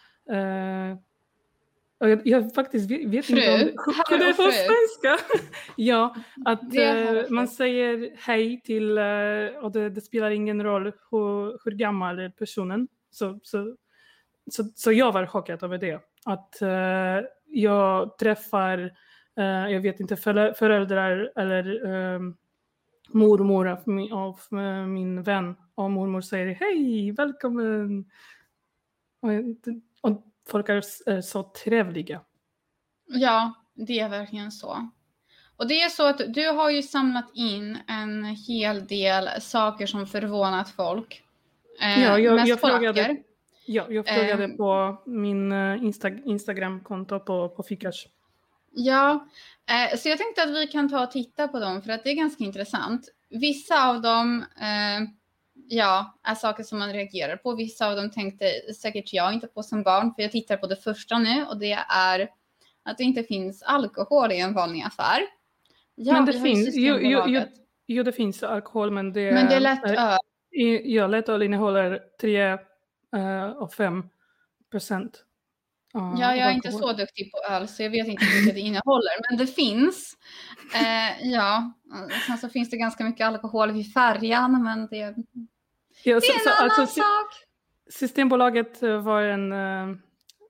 jag, 2.08 2.26
jag, 2.26 2.54
faktiskt 2.54 2.90
vet, 2.90 3.08
vet 3.08 3.30
inte 3.30 3.52
om 3.52 3.58
det, 3.58 4.18
det 4.18 4.24
är 4.24 4.32
på 4.32 4.52
svenska. 4.52 5.36
ja, 5.76 6.14
att 6.44 6.62
uh, 6.62 7.30
man 7.30 7.48
säger 7.48 8.10
hej 8.16 8.60
till, 8.60 8.98
uh, 8.98 9.64
och 9.64 9.72
det, 9.72 9.90
det, 9.90 10.00
spelar 10.00 10.30
ingen 10.30 10.62
roll 10.62 10.84
hur, 11.10 11.64
hur 11.64 11.70
gammal 11.70 12.30
personen 12.30 12.88
så, 13.10 13.40
så, 13.42 13.76
så, 14.50 14.64
så 14.74 14.92
jag 14.92 15.12
var 15.12 15.26
chockad 15.26 15.62
över 15.62 15.78
det. 15.78 16.00
Att 16.24 16.58
uh, 16.62 17.26
jag 17.46 18.18
träffar, 18.18 18.92
jag 19.70 19.80
vet 19.80 20.00
inte, 20.00 20.16
föräldrar 20.58 21.32
eller 21.36 21.84
um, 21.84 22.36
mormor 23.08 23.68
av 23.68 23.78
min, 23.84 24.12
av 24.12 24.40
min 24.88 25.22
vän 25.22 25.56
och 25.74 25.90
mormor 25.90 26.20
säger 26.20 26.54
hej, 26.54 27.12
välkommen. 27.12 28.04
Och, 29.20 29.30
och 30.00 30.22
folk 30.48 30.68
är 30.68 31.20
så 31.20 31.42
trevliga. 31.42 32.20
Ja, 33.06 33.54
det 33.74 34.00
är 34.00 34.08
verkligen 34.08 34.52
så. 34.52 34.90
Och 35.56 35.68
det 35.68 35.82
är 35.82 35.88
så 35.88 36.06
att 36.06 36.20
du 36.28 36.48
har 36.48 36.70
ju 36.70 36.82
samlat 36.82 37.30
in 37.34 37.78
en 37.86 38.24
hel 38.24 38.86
del 38.86 39.28
saker 39.40 39.86
som 39.86 40.06
förvånat 40.06 40.70
folk. 40.70 41.22
Eh, 41.80 42.02
ja, 42.02 42.18
jag, 42.18 42.48
jag 42.48 42.60
frågade, 42.60 43.16
ja, 43.66 43.86
jag 43.90 44.06
frågade 44.08 44.44
eh, 44.44 44.50
på 44.50 45.02
min 45.06 45.52
uh, 45.52 45.84
Insta, 45.84 46.08
Instagram-konto 46.08 47.20
på, 47.20 47.48
på 47.48 47.62
Fikash. 47.62 48.06
Ja, 48.72 49.28
eh, 49.70 49.98
så 49.98 50.08
jag 50.08 50.18
tänkte 50.18 50.42
att 50.42 50.50
vi 50.50 50.66
kan 50.66 50.88
ta 50.88 51.04
och 51.04 51.10
titta 51.10 51.48
på 51.48 51.58
dem 51.58 51.82
för 51.82 51.92
att 51.92 52.04
det 52.04 52.10
är 52.10 52.14
ganska 52.14 52.44
intressant. 52.44 53.08
Vissa 53.30 53.88
av 53.88 54.02
dem 54.02 54.44
eh, 54.60 55.08
ja, 55.70 56.18
är 56.22 56.34
saker 56.34 56.62
som 56.62 56.78
man 56.78 56.92
reagerar 56.92 57.36
på. 57.36 57.54
Vissa 57.54 57.88
av 57.88 57.96
dem 57.96 58.10
tänkte 58.10 58.44
säkert 58.74 59.12
jag 59.12 59.34
inte 59.34 59.46
på 59.46 59.62
som 59.62 59.82
barn, 59.82 60.14
för 60.14 60.22
jag 60.22 60.32
tittar 60.32 60.56
på 60.56 60.66
det 60.66 60.76
första 60.76 61.18
nu 61.18 61.44
och 61.44 61.58
det 61.58 61.78
är 61.88 62.28
att 62.82 62.98
det 62.98 63.04
inte 63.04 63.22
finns 63.22 63.62
alkohol 63.62 64.32
i 64.32 64.40
en 64.40 64.54
vanlig 64.54 64.82
affär. 64.82 65.20
Ja, 65.94 66.12
men 66.12 66.24
det 66.24 66.32
finns, 66.32 66.76
jo, 66.76 66.98
jo, 67.00 67.22
jo, 67.26 67.40
jo, 67.86 68.02
det 68.02 68.12
finns 68.12 68.42
alkohol 68.42 68.90
men 68.90 69.12
det, 69.12 69.32
men 69.34 69.48
det 69.48 69.54
är 69.54 69.60
lättöl. 69.60 70.18
Ja, 70.84 71.06
lättöl 71.06 71.42
innehåller 71.42 72.00
3 72.20 72.52
uh, 72.52 73.44
och 73.44 73.72
5 73.72 74.04
procent. 74.70 75.24
Uh, 75.96 76.14
ja, 76.20 76.36
jag 76.36 76.48
är 76.48 76.52
inte 76.52 76.72
så 76.72 76.92
duktig 76.92 77.32
på 77.32 77.52
öl 77.52 77.68
så 77.68 77.82
jag 77.82 77.90
vet 77.90 78.06
inte 78.06 78.24
hur 78.24 78.40
mycket 78.40 78.54
det 78.54 78.60
innehåller, 78.60 79.30
men 79.30 79.38
det 79.38 79.46
finns. 79.46 80.16
Uh, 80.74 81.30
ja, 81.32 81.72
sen 82.26 82.38
så 82.38 82.48
finns 82.48 82.70
det 82.70 82.76
ganska 82.76 83.04
mycket 83.04 83.26
alkohol 83.26 83.72
vid 83.72 83.92
färjan, 83.92 84.62
men 84.62 84.88
det 84.90 85.14
Ja, 86.04 86.20
det 86.20 86.26
är 86.26 86.34
en 86.34 86.40
så, 86.40 86.50
annan 86.50 86.70
alltså, 86.70 86.86
sak. 86.86 87.46
Systembolaget 87.90 88.82
eh, 88.82 89.02
var 89.02 89.22
en 89.22 89.52
uh, 89.52 89.96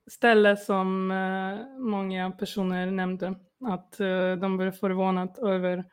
ställe 0.07 0.57
som 0.57 1.11
uh, 1.11 1.79
många 1.79 2.31
personer 2.31 2.91
nämnde. 2.91 3.35
Att 3.67 3.97
uh, 4.01 4.35
de 4.35 4.57
blev 4.57 4.71
förvånade 4.71 5.41
över 5.41 5.85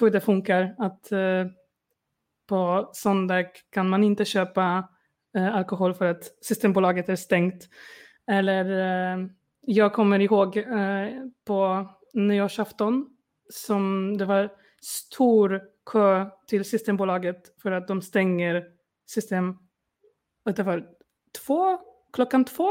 hur 0.00 0.10
det 0.10 0.20
funkar. 0.20 0.74
Att 0.78 1.08
på 2.48 2.90
söndag 2.92 3.46
kan 3.70 3.88
man 3.88 4.04
inte 4.04 4.24
köpa 4.24 4.88
alkohol 5.52 5.94
för 5.94 6.04
att 6.04 6.44
Systembolaget 6.44 7.08
är 7.08 7.16
stängt. 7.16 7.68
Eller 8.26 9.30
jag 9.60 9.92
kommer 9.92 10.18
ihåg 10.20 10.64
på 11.46 11.88
nyårsafton 12.14 13.06
som 13.48 14.16
det 14.18 14.24
var 14.24 14.50
stor 14.82 15.60
kö 15.86 16.26
till 16.46 16.64
Systembolaget 16.64 17.60
för 17.62 17.72
att 17.72 17.88
de 17.88 18.02
stänger 18.02 18.64
system, 19.10 19.58
att 20.44 20.56
det 20.56 20.62
var 20.62 20.88
två, 21.46 21.78
klockan 22.12 22.44
två? 22.44 22.68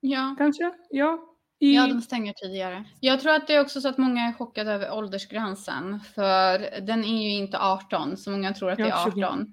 Ja. 0.00 0.34
Kanske? 0.38 0.72
Ja. 0.90 1.26
I... 1.58 1.74
Ja, 1.74 1.86
de 1.86 2.02
stänger 2.02 2.32
tidigare. 2.32 2.84
Jag 3.00 3.20
tror 3.20 3.32
att 3.32 3.46
det 3.46 3.54
är 3.54 3.60
också 3.60 3.80
så 3.80 3.88
att 3.88 3.98
många 3.98 4.22
är 4.22 4.32
chockade 4.32 4.72
över 4.72 4.92
åldersgränsen. 4.92 6.00
För 6.14 6.80
den 6.80 7.04
är 7.04 7.22
ju 7.22 7.30
inte 7.30 7.58
18, 7.58 8.16
så 8.16 8.30
många 8.30 8.54
tror 8.54 8.70
att 8.70 8.78
det 8.78 8.88
är 8.88 9.06
18. 9.06 9.12
20. 9.12 9.52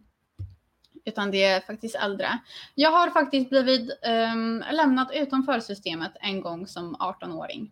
Utan 1.06 1.32
det 1.32 1.44
är 1.44 1.62
faktiskt 1.62 1.96
äldre. 1.96 2.39
Jag 2.75 2.91
har 2.91 3.10
faktiskt 3.10 3.50
blivit 3.50 3.91
um, 4.34 4.63
lämnat 4.72 5.12
utanför 5.13 5.60
systemet 5.60 6.12
en 6.22 6.41
gång 6.41 6.67
som 6.67 6.96
18-åring. 6.96 7.72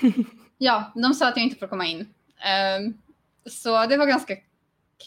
ja, 0.58 0.92
de 0.94 1.14
sa 1.14 1.28
att 1.28 1.36
jag 1.36 1.44
inte 1.44 1.58
får 1.58 1.66
komma 1.66 1.86
in. 1.86 2.00
Um, 2.00 3.02
så 3.46 3.86
det 3.86 3.96
var 3.96 4.06
ganska 4.06 4.36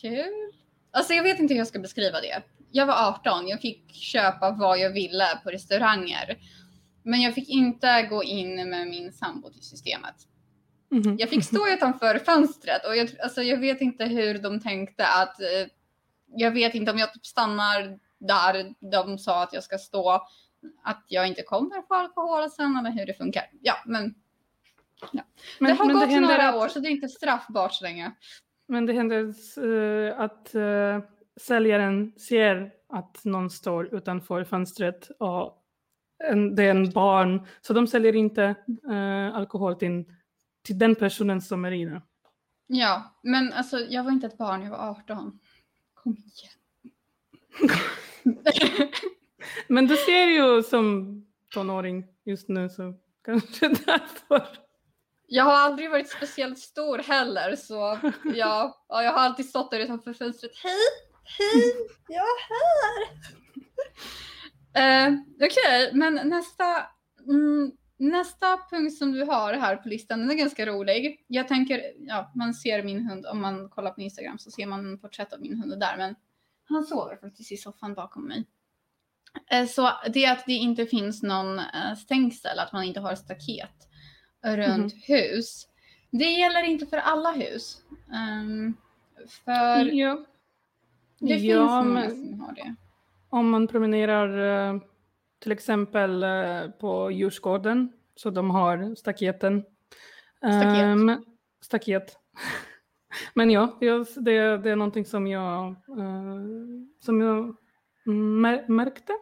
kul. 0.01 0.54
Alltså 0.95 1.13
jag 1.13 1.23
vet 1.23 1.39
inte 1.39 1.53
hur 1.53 1.59
jag 1.59 1.67
ska 1.67 1.79
beskriva 1.79 2.21
det. 2.21 2.41
Jag 2.71 2.85
var 2.85 3.09
18, 3.09 3.47
jag 3.47 3.61
fick 3.61 3.93
köpa 3.93 4.51
vad 4.51 4.79
jag 4.79 4.89
ville 4.89 5.39
på 5.43 5.49
restauranger. 5.49 6.37
Men 7.03 7.21
jag 7.21 7.33
fick 7.33 7.49
inte 7.49 8.01
gå 8.09 8.23
in 8.23 8.69
med 8.69 8.87
min 8.87 9.11
sambo 9.11 9.49
till 9.49 9.61
systemet. 9.63 10.15
Mm. 10.91 11.17
Jag 11.17 11.29
fick 11.29 11.43
stå 11.43 11.67
utanför 11.73 12.19
fönstret 12.19 12.85
och 12.85 12.97
jag, 12.97 13.09
alltså 13.23 13.43
jag 13.43 13.57
vet 13.57 13.81
inte 13.81 14.05
hur 14.05 14.39
de 14.39 14.59
tänkte 14.59 15.07
att 15.07 15.41
eh, 15.41 15.67
jag 16.27 16.51
vet 16.51 16.75
inte 16.75 16.91
om 16.91 16.97
jag 16.97 17.13
typ 17.13 17.25
stannar 17.25 17.99
där 18.19 18.73
de 18.91 19.17
sa 19.17 19.43
att 19.43 19.53
jag 19.53 19.63
ska 19.63 19.77
stå, 19.77 20.27
att 20.83 21.05
jag 21.07 21.27
inte 21.27 21.41
kommer 21.41 21.87
få 21.87 21.93
alkohol 21.93 22.49
sen 22.49 22.77
eller 22.77 22.91
hur 22.91 23.05
det 23.05 23.13
funkar. 23.13 23.49
Ja, 23.61 23.75
men, 23.85 24.15
ja. 25.11 25.23
men 25.59 25.69
det 25.71 25.77
har 25.77 25.85
men 25.85 25.95
gått 25.95 26.09
det 26.09 26.19
några 26.19 26.49
att... 26.49 26.55
år 26.55 26.67
så 26.67 26.79
det 26.79 26.87
är 26.87 26.91
inte 26.91 27.09
straffbart 27.09 27.73
så 27.73 27.83
länge. 27.83 28.11
Men 28.67 28.85
det 28.85 28.93
händer 28.93 29.33
uh, 29.65 30.19
att 30.19 30.55
uh, 30.55 30.99
säljaren 31.41 32.13
ser 32.19 32.71
att 32.89 33.25
någon 33.25 33.49
står 33.49 33.95
utanför 33.95 34.43
fönstret 34.43 35.09
och 35.19 35.61
en, 36.23 36.55
det 36.55 36.63
är 36.63 36.71
en 36.71 36.89
barn. 36.89 37.47
Så 37.61 37.73
de 37.73 37.87
säljer 37.87 38.15
inte 38.15 38.55
uh, 38.89 39.35
alkohol 39.35 39.75
till, 39.75 40.05
till 40.63 40.79
den 40.79 40.95
personen 40.95 41.41
som 41.41 41.65
är 41.65 41.71
inne. 41.71 42.01
Ja, 42.67 43.15
men 43.21 43.53
alltså 43.53 43.79
jag 43.79 44.03
var 44.03 44.11
inte 44.11 44.27
ett 44.27 44.37
barn, 44.37 44.63
jag 44.63 44.71
var 44.71 44.89
18. 44.89 45.39
Kom 45.93 46.11
igen. 46.15 46.51
men 49.67 49.87
du 49.87 49.95
ser 49.95 50.25
ju 50.25 50.63
som 50.63 51.15
tonåring 51.53 52.05
just 52.23 52.49
nu 52.49 52.69
så 52.69 52.93
kanske 53.23 53.67
därför. 53.85 54.64
Jag 55.27 55.43
har 55.43 55.53
aldrig 55.53 55.91
varit 55.91 56.09
speciellt 56.09 56.59
stor 56.59 56.97
heller 56.97 57.55
så 57.55 57.99
ja, 58.35 58.85
ja 58.89 59.03
jag 59.03 59.11
har 59.11 59.19
alltid 59.19 59.49
stått 59.49 59.71
där 59.71 59.79
utanför 59.79 60.13
fönstret. 60.13 60.51
Hej, 60.63 60.71
hej, 61.23 61.73
jag 62.07 62.23
är 62.23 62.41
här. 62.49 63.07
uh, 65.09 65.19
Okej, 65.35 65.87
okay, 65.87 65.99
men 65.99 66.29
nästa. 66.29 66.63
Mm, 67.27 67.71
nästa 67.97 68.57
punkt 68.69 68.97
som 68.97 69.11
du 69.11 69.23
har 69.23 69.53
här 69.53 69.75
på 69.75 69.89
listan, 69.89 70.19
den 70.19 70.31
är 70.31 70.35
ganska 70.35 70.65
rolig. 70.65 71.25
Jag 71.27 71.47
tänker, 71.47 71.81
ja, 71.97 72.31
man 72.35 72.53
ser 72.53 72.83
min 72.83 73.09
hund, 73.09 73.25
om 73.25 73.41
man 73.41 73.69
kollar 73.69 73.91
på 73.91 74.01
Instagram 74.01 74.37
så 74.37 74.51
ser 74.51 74.65
man 74.65 74.85
en 74.85 74.99
porträtt 74.99 75.33
av 75.33 75.41
min 75.41 75.61
hund 75.61 75.79
där, 75.79 75.97
men 75.97 76.15
han 76.69 76.83
sover 76.83 77.15
faktiskt 77.15 77.51
i 77.51 77.57
soffan 77.57 77.93
bakom 77.93 78.27
mig. 78.27 78.45
Eh, 79.51 79.67
så 79.67 79.91
det 80.13 80.25
är 80.25 80.31
att 80.31 80.45
det 80.45 80.53
inte 80.53 80.85
finns 80.85 81.23
någon 81.23 81.59
eh, 81.59 81.95
stängsel, 81.97 82.59
att 82.59 82.73
man 82.73 82.83
inte 82.83 82.99
har 82.99 83.15
staket 83.15 83.87
runt 84.45 84.93
mm. 84.93 85.01
hus. 85.03 85.67
Det 86.11 86.29
gäller 86.29 86.63
inte 86.63 86.85
för 86.85 86.97
alla 86.97 87.31
hus. 87.31 87.81
Um, 88.41 88.77
för 89.45 89.93
ja. 89.93 90.25
det 91.19 91.35
ja, 91.35 91.39
finns 91.39 91.87
många 91.87 92.09
som 92.09 92.39
har 92.39 92.53
det. 92.53 92.75
Om 93.29 93.49
man 93.49 93.67
promenerar 93.67 94.69
eh, 94.73 94.81
till 95.39 95.51
exempel 95.51 96.25
på 96.79 97.11
Djursgården, 97.11 97.91
så 98.15 98.29
de 98.29 98.49
har 98.49 98.95
staketen. 98.95 99.63
Staket. 100.37 100.85
Um, 100.85 101.25
staket. 101.61 102.17
Men 103.33 103.51
ja, 103.51 103.77
det, 103.79 104.57
det 104.57 104.71
är 104.71 104.75
någonting 104.75 105.05
som 105.05 105.27
jag, 105.27 105.75
uh, 105.89 106.41
som 106.99 107.21
jag 107.21 107.55
märkte. 108.69 109.13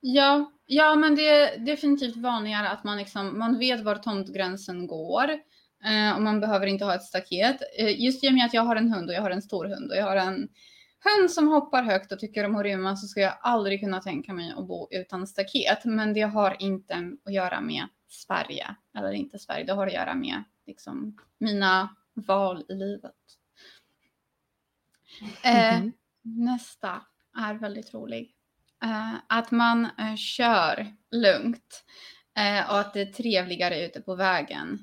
Ja, 0.00 0.52
ja, 0.66 0.94
men 0.94 1.14
det 1.14 1.28
är 1.28 1.58
definitivt 1.58 2.16
vanligare 2.16 2.68
att 2.68 2.84
man, 2.84 2.98
liksom, 2.98 3.38
man 3.38 3.58
vet 3.58 3.80
var 3.80 3.96
tomtgränsen 3.96 4.86
går. 4.86 5.30
Eh, 5.84 6.16
och 6.16 6.22
man 6.22 6.40
behöver 6.40 6.66
inte 6.66 6.84
ha 6.84 6.94
ett 6.94 7.02
staket. 7.02 7.56
Eh, 7.78 8.00
just 8.00 8.24
i 8.24 8.28
och 8.28 8.32
med 8.32 8.46
att 8.46 8.54
jag 8.54 8.62
har 8.62 8.76
en 8.76 8.92
hund 8.92 9.08
och 9.08 9.14
jag 9.14 9.22
har 9.22 9.30
en 9.30 9.42
stor 9.42 9.64
hund 9.64 9.90
och 9.90 9.96
jag 9.96 10.04
har 10.04 10.16
en 10.16 10.48
hund 11.04 11.30
som 11.30 11.48
hoppar 11.48 11.82
högt 11.82 12.12
och 12.12 12.18
tycker 12.18 12.44
om 12.44 12.56
att 12.56 12.62
rymma 12.62 12.96
så 12.96 13.06
ska 13.06 13.20
jag 13.20 13.38
aldrig 13.40 13.80
kunna 13.80 14.00
tänka 14.00 14.32
mig 14.32 14.54
att 14.56 14.66
bo 14.66 14.88
utan 14.90 15.26
staket. 15.26 15.84
Men 15.84 16.14
det 16.14 16.20
har 16.20 16.56
inte 16.62 17.16
att 17.24 17.32
göra 17.32 17.60
med 17.60 17.86
Sverige 18.08 18.76
eller 18.98 19.12
inte 19.12 19.38
Sverige. 19.38 19.64
Det 19.64 19.72
har 19.72 19.86
att 19.86 19.92
göra 19.92 20.14
med 20.14 20.44
liksom, 20.66 21.18
mina 21.38 21.96
val 22.14 22.64
i 22.68 22.74
livet. 22.74 23.12
Eh, 25.44 25.74
mm 25.74 25.82
-hmm. 25.82 25.92
Nästa 26.22 27.02
är 27.36 27.54
väldigt 27.54 27.94
rolig. 27.94 28.33
Eh, 28.84 29.14
att 29.26 29.50
man 29.50 29.84
eh, 29.84 30.16
kör 30.16 30.86
lugnt 31.10 31.84
eh, 32.38 32.70
och 32.70 32.78
att 32.78 32.94
det 32.94 33.00
är 33.00 33.12
trevligare 33.12 33.86
ute 33.86 34.00
på 34.00 34.14
vägen. 34.14 34.78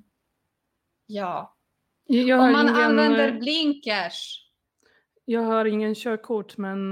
Ja. 1.05 1.58
Om 2.10 2.51
man 2.51 2.70
ingen, 2.70 2.75
använder 2.75 3.31
blinkers. 3.31 4.48
Jag 5.25 5.41
har 5.41 5.65
ingen 5.65 5.96
körkort 5.96 6.58
men 6.58 6.91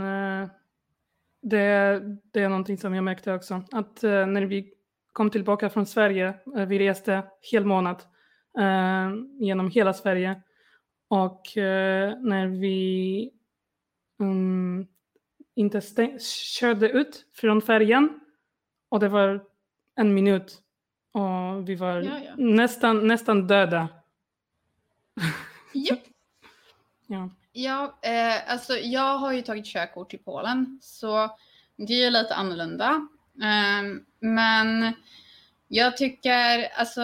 det, 1.42 2.02
det 2.34 2.42
är 2.42 2.50
någonting 2.50 2.78
som 2.78 2.94
jag 2.94 3.04
märkte 3.04 3.34
också. 3.34 3.64
Att 3.72 4.02
när 4.02 4.42
vi 4.42 4.74
kom 5.14 5.30
tillbaka 5.30 5.70
från 5.70 5.86
Sverige, 5.86 6.34
vi 6.68 6.80
reste 6.80 7.24
hel 7.52 7.66
månad 7.66 8.02
genom 9.40 9.72
hela 9.72 9.94
Sverige 9.94 10.42
och 11.08 11.42
när 12.22 12.48
vi 12.48 13.32
um, 14.20 14.88
inte 15.60 15.82
körde 16.60 16.90
ut 16.90 17.26
från 17.34 17.62
färjan 17.62 18.20
och 18.90 19.00
det 19.00 19.10
var 19.10 19.46
en 19.96 20.14
minut 20.14 20.58
och 21.12 21.70
vi 21.70 21.76
var 21.76 22.02
ja, 22.02 22.20
ja. 22.26 22.32
Nästan, 22.38 23.08
nästan 23.08 23.48
döda. 23.48 23.88
Yep. 25.74 26.00
ja. 27.08 27.30
Ja, 27.52 28.00
eh, 28.02 28.52
alltså 28.52 28.74
jag 28.74 29.18
har 29.18 29.32
ju 29.32 29.42
tagit 29.42 29.66
körkort 29.66 30.14
i 30.14 30.18
Polen 30.18 30.80
så 30.82 31.38
det 31.76 32.04
är 32.04 32.12
lite 32.12 32.36
annorlunda. 32.36 33.08
Eh, 33.42 34.02
men 34.20 34.94
jag 35.68 35.98
tycker, 35.98 36.68
alltså, 36.76 37.02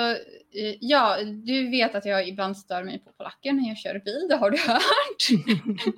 ja, 0.79 1.17
du 1.23 1.69
vet 1.69 1.95
att 1.95 2.05
jag 2.05 2.27
ibland 2.27 2.57
stör 2.57 2.83
mig 2.83 2.99
på 2.99 3.11
polacker 3.11 3.53
när 3.53 3.67
jag 3.67 3.77
kör 3.77 3.99
bil, 3.99 4.27
det 4.29 4.35
har 4.35 4.51
du 4.51 4.57
hört. 4.57 5.45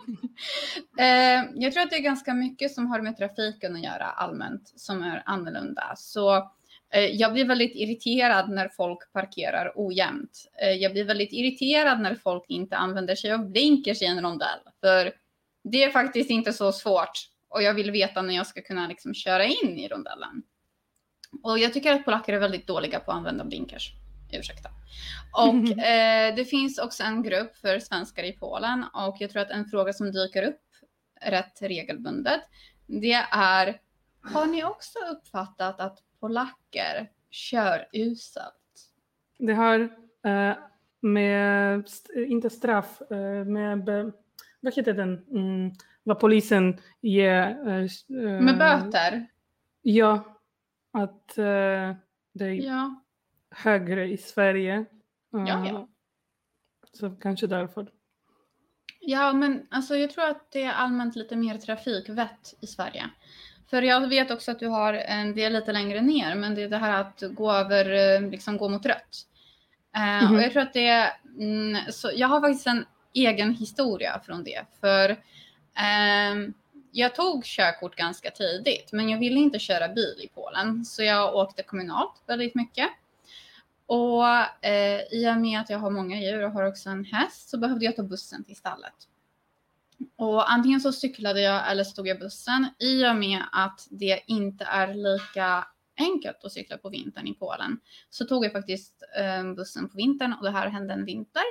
Eh, 1.00 1.44
jag 1.56 1.74
tror 1.74 1.84
att 1.84 1.90
det 1.90 1.96
är 1.96 2.02
ganska 2.02 2.34
mycket 2.34 2.72
som 2.72 2.88
har 2.88 3.02
med 3.02 3.18
trafiken 3.18 3.76
att 3.76 3.84
göra 3.84 4.06
allmänt 4.06 4.74
som 4.76 5.04
är 5.04 5.24
annorlunda. 5.26 5.94
Så 5.98 6.36
eh, 6.94 7.06
jag 7.06 7.34
blir 7.34 7.46
väldigt 7.46 7.76
irriterad 7.76 8.50
när 8.50 8.68
folk 8.68 9.14
parkerar 9.14 9.72
ojämnt. 9.76 10.50
Jag 10.80 10.92
blir 10.92 11.04
väldigt 11.04 11.34
irriterad 11.34 12.02
när 12.02 12.16
folk 12.16 12.46
inte 12.48 12.78
använder 12.78 13.16
sig 13.16 13.32
av 13.32 13.50
blinkers 13.52 14.02
i 14.02 14.06
en 14.06 14.22
rondell. 14.22 14.60
För 14.80 15.12
det 15.64 15.84
är 15.84 15.90
faktiskt 15.90 16.30
inte 16.30 16.54
så 16.54 16.72
svårt 16.72 17.30
och 17.50 17.64
jag 17.64 17.74
vill 17.74 17.92
veta 17.92 18.22
när 18.22 18.36
jag 18.36 18.48
ska 18.48 18.62
kunna 18.62 18.88
liksom 18.88 19.14
köra 19.14 19.46
in 19.46 19.80
i 19.80 19.88
rondellen. 19.88 20.44
Och 21.44 21.60
jag 21.60 21.74
tycker 21.74 21.94
att 21.94 22.06
polacker 22.06 22.34
är 22.34 22.40
väldigt 22.40 22.68
dåliga 22.68 23.00
på 23.00 23.12
att 23.12 23.18
använda 23.18 23.44
blinkers. 23.44 23.94
Ursäkta. 24.34 24.70
Och 25.32 25.80
eh, 25.86 26.36
det 26.36 26.46
finns 26.46 26.80
också 26.80 27.04
en 27.04 27.24
grupp 27.24 27.58
för 27.58 27.80
svenskar 27.80 28.24
i 28.24 28.34
Polen 28.34 28.86
och 28.94 29.16
jag 29.20 29.30
tror 29.30 29.42
att 29.42 29.52
en 29.52 29.66
fråga 29.66 29.94
som 29.94 30.12
dyker 30.12 30.44
upp 30.44 30.62
rätt 31.22 31.62
regelbundet 31.62 32.42
det 32.88 33.26
är 33.32 33.80
har 34.22 34.46
ni 34.46 34.64
också 34.64 35.00
uppfattat 35.00 35.80
att 35.80 36.00
polacker 36.20 37.10
kör 37.30 37.88
uselt? 37.94 38.54
Det 39.38 39.54
har 39.54 39.80
eh, 40.26 40.58
med, 41.00 41.90
inte 42.16 42.50
straff, 42.50 43.02
eh, 43.12 43.46
med, 43.46 43.86
vad 44.60 44.76
heter 44.76 44.94
den, 44.94 45.26
mm, 45.32 45.72
vad 46.04 46.20
polisen 46.20 46.82
ger. 47.02 47.68
Eh, 47.68 48.42
med 48.42 48.58
böter? 48.58 49.28
Ja, 49.82 50.40
att 50.92 51.36
uh, 51.38 51.96
det 52.34 52.54
ja. 52.54 53.04
Högre 53.52 54.08
i 54.08 54.18
Sverige. 54.18 54.86
Ja, 55.32 55.66
ja. 55.68 55.88
Så 56.94 57.10
kanske 57.10 57.48
därför. 57.48 57.92
Ja, 59.00 59.34
men 59.34 59.68
alltså 59.72 59.96
jag 59.96 60.12
tror 60.12 60.26
att 60.26 60.52
det 60.52 60.64
är 60.64 60.74
allmänt 60.74 61.16
lite 61.16 61.36
mer 61.36 61.58
trafikvett 61.58 62.54
i 62.62 62.68
Sverige. 62.68 63.10
För 63.70 63.82
jag 63.82 64.08
vet 64.08 64.32
också 64.32 64.52
att 64.52 64.60
du 64.60 64.68
har 64.68 64.94
en 64.94 65.36
del 65.36 65.54
lite 65.54 65.72
längre 65.72 66.02
ner, 66.02 66.36
men 66.36 66.56
det 66.56 66.64
är 66.64 66.70
det 66.70 66.78
här 66.78 67.02
att 67.02 67.24
gå 67.32 67.52
över, 67.52 68.16
eh, 68.16 68.30
liksom 68.30 68.58
gå 68.58 68.70
mot 68.70 68.86
rött. 68.86 69.28
Mm 69.96 70.26
-hmm. 70.26 70.36
Och 70.36 70.42
jag 70.42 70.52
tror 70.52 70.62
att 70.62 70.74
det 70.74 70.88
är, 70.88 71.12
mm, 71.40 71.92
så 71.92 72.12
jag 72.16 72.28
har 72.28 72.42
faktiskt 72.42 72.68
en 72.68 72.86
egen 73.14 73.54
historia 73.54 74.22
från 74.26 74.44
det. 74.44 74.66
För 74.82 75.10
um, 75.12 76.54
jag 76.92 77.16
tog 77.16 77.44
körkort 77.44 77.96
ganska 77.96 78.32
tidigt, 78.32 78.90
men 78.92 79.10
jag 79.10 79.20
ville 79.20 79.40
inte 79.40 79.60
köra 79.60 79.88
bil 79.88 80.16
i 80.24 80.28
Polen, 80.28 80.86
så 80.86 81.04
jag 81.04 81.36
åkte 81.36 81.64
kommunalt 81.64 82.24
väldigt 82.28 82.56
mycket. 82.56 82.90
Och 83.88 84.26
eh, 84.66 85.02
i 85.12 85.30
och 85.30 85.38
med 85.38 85.60
att 85.60 85.70
jag 85.70 85.80
har 85.80 85.92
många 85.92 86.22
djur 86.22 86.46
och 86.46 86.52
har 86.52 86.64
också 86.64 86.90
en 86.90 87.06
häst 87.06 87.50
så 87.50 87.58
behövde 87.58 87.86
jag 87.86 87.96
ta 87.96 88.04
bussen 88.04 88.44
till 88.44 88.56
stallet. 88.56 88.94
Och 90.16 90.52
antingen 90.52 90.82
så 90.82 90.92
cyklade 90.92 91.42
jag 91.42 91.72
eller 91.72 91.84
så 91.84 91.96
tog 91.96 92.08
jag 92.08 92.20
bussen 92.20 92.68
i 92.80 93.08
och 93.08 93.16
med 93.16 93.42
att 93.52 93.88
det 93.90 94.20
inte 94.28 94.64
är 94.66 94.94
lika 94.94 95.68
enkelt 95.98 96.44
att 96.44 96.52
cykla 96.52 96.78
på 96.78 96.90
vintern 96.90 97.28
i 97.28 97.34
Polen. 97.34 97.80
Så 98.10 98.26
tog 98.26 98.46
jag 98.46 98.52
faktiskt 98.52 99.04
eh, 99.20 99.54
bussen 99.54 99.90
på 99.90 99.98
vintern 99.98 100.34
och 100.34 100.44
det 100.44 100.52
här 100.52 100.68
hände 100.68 100.94
en 100.94 101.06
vinter. 101.06 101.44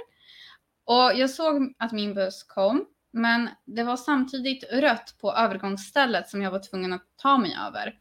Och 0.85 1.13
jag 1.15 1.31
såg 1.31 1.75
att 1.79 1.93
min 1.93 2.15
buss 2.15 2.43
kom 2.43 2.87
men 3.17 3.49
det 3.65 3.83
var 3.83 3.97
samtidigt 3.97 4.65
rött 4.73 5.15
på 5.21 5.33
övergångsstället 5.33 6.29
som 6.29 6.43
jag 6.43 6.51
var 6.51 6.59
tvungen 6.71 6.93
att 6.93 7.05
ta 7.17 7.39
mig 7.39 7.57
över. 7.67 7.95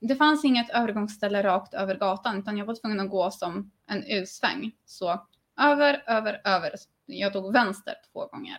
Det 0.00 0.16
fanns 0.16 0.44
inget 0.44 0.70
övergångsställe 0.70 1.42
rakt 1.42 1.74
över 1.74 1.94
gatan 1.94 2.38
utan 2.38 2.56
jag 2.56 2.66
var 2.66 2.74
tvungen 2.74 3.00
att 3.00 3.10
gå 3.10 3.30
som 3.30 3.70
en 3.86 4.04
U-sväng. 4.04 4.72
Så 4.84 5.26
över, 5.60 6.02
över, 6.06 6.40
över. 6.44 6.72
Jag 7.06 7.32
tog 7.32 7.52
vänster 7.52 7.94
två 8.12 8.26
gånger. 8.26 8.58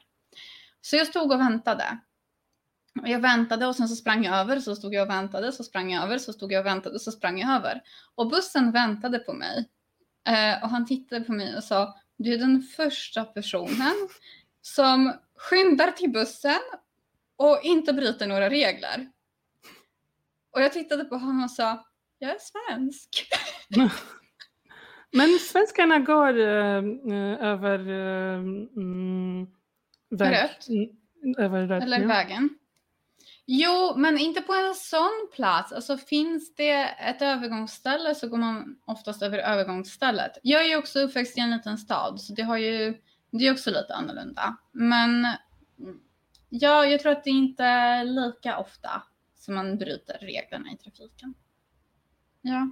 Så 0.81 0.95
jag 0.95 1.07
stod 1.07 1.31
och 1.31 1.39
väntade. 1.39 1.99
Och 3.01 3.07
jag 3.07 3.19
väntade 3.19 3.67
och 3.67 3.75
sen 3.75 3.87
så 3.87 3.95
sprang 3.95 4.23
jag 4.23 4.35
över, 4.35 4.59
så 4.59 4.75
stod 4.75 4.93
jag 4.93 5.03
och 5.03 5.09
väntade, 5.09 5.51
så 5.51 5.63
sprang 5.63 5.91
jag 5.91 6.03
över, 6.03 6.17
så 6.17 6.33
stod 6.33 6.51
jag 6.51 6.59
och 6.59 6.65
väntade, 6.65 6.99
så 6.99 7.11
sprang 7.11 7.39
jag 7.39 7.55
över. 7.55 7.81
Och 8.15 8.29
bussen 8.29 8.71
väntade 8.71 9.19
på 9.19 9.33
mig. 9.33 9.69
Eh, 10.27 10.63
och 10.63 10.69
han 10.69 10.85
tittade 10.85 11.25
på 11.25 11.31
mig 11.31 11.57
och 11.57 11.63
sa, 11.63 11.95
du 12.17 12.33
är 12.33 12.37
den 12.37 12.61
första 12.61 13.25
personen 13.25 14.09
som 14.61 15.13
skyndar 15.35 15.91
till 15.91 16.11
bussen 16.11 16.59
och 17.35 17.59
inte 17.63 17.93
bryter 17.93 18.27
några 18.27 18.49
regler. 18.49 19.07
Och 20.51 20.61
jag 20.61 20.73
tittade 20.73 21.05
på 21.05 21.15
honom 21.15 21.43
och 21.43 21.51
sa, 21.51 21.85
jag 22.19 22.31
är 22.31 22.37
svensk. 22.39 23.09
Men 25.11 25.39
svenskarna 25.39 25.99
går 25.99 26.37
uh, 26.37 27.43
över 27.43 27.79
uh, 27.89 29.47
väg, 30.09 30.33
rött. 30.33 30.67
Över 31.37 31.67
rött. 31.67 31.83
Eller 31.83 31.99
ja. 31.99 32.07
vägen. 32.07 32.49
Jo, 33.51 33.93
men 33.97 34.17
inte 34.17 34.41
på 34.41 34.53
en 34.53 34.75
sån 34.75 35.29
plats. 35.35 35.71
Alltså 35.71 35.97
finns 35.97 36.55
det 36.55 36.83
ett 36.83 37.21
övergångsställe 37.21 38.15
så 38.15 38.27
går 38.27 38.37
man 38.37 38.75
oftast 38.85 39.21
över 39.21 39.37
övergångsstället. 39.37 40.31
Jag 40.43 40.65
är 40.65 40.67
ju 40.67 40.77
också 40.77 40.99
uppväxt 40.99 41.37
i 41.37 41.41
en 41.41 41.51
liten 41.51 41.77
stad 41.77 42.21
så 42.21 42.33
det 42.33 42.41
har 42.41 42.57
ju 42.57 42.97
det 43.31 43.47
är 43.47 43.51
också 43.51 43.69
lite 43.69 43.93
annorlunda. 43.93 44.57
Men 44.71 45.27
ja, 46.49 46.85
jag 46.85 46.99
tror 46.99 47.11
att 47.11 47.23
det 47.23 47.29
inte 47.29 47.63
är 47.63 48.03
lika 48.03 48.57
ofta 48.57 49.03
som 49.49 49.55
man 49.55 49.77
bryter 49.77 50.17
reglerna 50.21 50.71
i 50.71 50.77
trafiken. 50.77 51.33
Ja. 52.41 52.69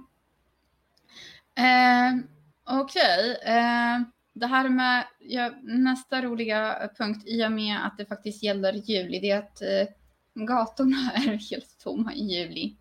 Eh, 1.54 2.18
Okej. 2.64 3.36
Okay. 3.36 3.54
Eh, 3.54 4.00
det 4.32 4.46
här 4.46 4.68
med 4.68 5.06
ja, 5.18 5.52
nästa 5.62 6.22
roliga 6.22 6.90
punkt 6.98 7.24
i 7.26 7.46
och 7.46 7.52
med 7.52 7.86
att 7.86 7.98
det 7.98 8.06
faktiskt 8.06 8.42
gäller 8.42 8.72
juli, 8.72 9.20
det 9.20 9.30
är 9.30 9.38
att 9.38 9.62
eh, 9.62 9.94
gatorna 10.34 11.12
är 11.14 11.50
helt 11.50 11.78
tomma 11.78 12.14
i 12.14 12.24
juli. 12.24 12.76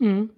Mm. 0.00 0.28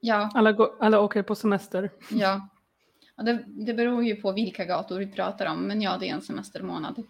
Ja. 0.00 0.30
Alla, 0.34 0.52
går, 0.52 0.76
alla 0.80 1.00
åker 1.00 1.22
på 1.22 1.34
semester. 1.34 1.90
Ja. 2.10 2.48
Och 3.16 3.24
det, 3.24 3.44
det 3.46 3.74
beror 3.74 4.04
ju 4.04 4.16
på 4.16 4.32
vilka 4.32 4.64
gator 4.64 4.98
vi 4.98 5.06
pratar 5.06 5.46
om, 5.46 5.66
men 5.66 5.82
ja, 5.82 5.96
det 6.00 6.08
är 6.08 6.14
en 6.14 6.22
semestermånad. 6.22 7.02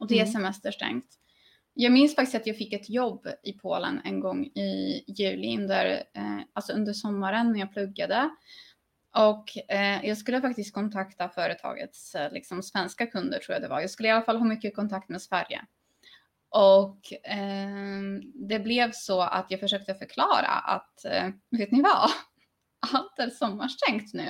Och 0.00 0.06
det 0.08 0.14
är 0.14 0.22
mm. 0.22 0.32
semesterstängt. 0.32 1.18
Jag 1.74 1.92
minns 1.92 2.14
faktiskt 2.14 2.34
att 2.34 2.46
jag 2.46 2.56
fick 2.56 2.72
ett 2.72 2.90
jobb 2.90 3.28
i 3.42 3.52
Polen 3.52 4.00
en 4.04 4.20
gång 4.20 4.44
i 4.44 5.04
juli, 5.06 5.58
under, 5.58 5.86
eh, 6.14 6.40
alltså 6.52 6.72
under 6.72 6.92
sommaren 6.92 7.52
när 7.52 7.60
jag 7.60 7.72
pluggade. 7.72 8.30
Och 9.14 9.72
eh, 9.72 10.06
jag 10.06 10.18
skulle 10.18 10.40
faktiskt 10.40 10.74
kontakta 10.74 11.28
företagets 11.28 12.14
eh, 12.14 12.32
liksom, 12.32 12.62
svenska 12.62 13.06
kunder 13.06 13.38
tror 13.38 13.54
jag 13.54 13.62
det 13.62 13.68
var. 13.68 13.80
Jag 13.80 13.90
skulle 13.90 14.08
i 14.08 14.12
alla 14.12 14.24
fall 14.24 14.36
ha 14.36 14.44
mycket 14.44 14.76
kontakt 14.76 15.08
med 15.08 15.22
Sverige. 15.22 15.60
Och 16.48 17.12
eh, 17.30 18.20
det 18.34 18.58
blev 18.58 18.90
så 18.92 19.20
att 19.20 19.46
jag 19.48 19.60
försökte 19.60 19.94
förklara 19.94 20.48
att, 20.48 21.04
eh, 21.04 21.28
vet 21.50 21.70
ni 21.70 21.82
vad? 21.82 22.10
Allt 22.94 23.18
är 23.18 23.30
sommarstängt 23.30 24.14
nu. 24.14 24.28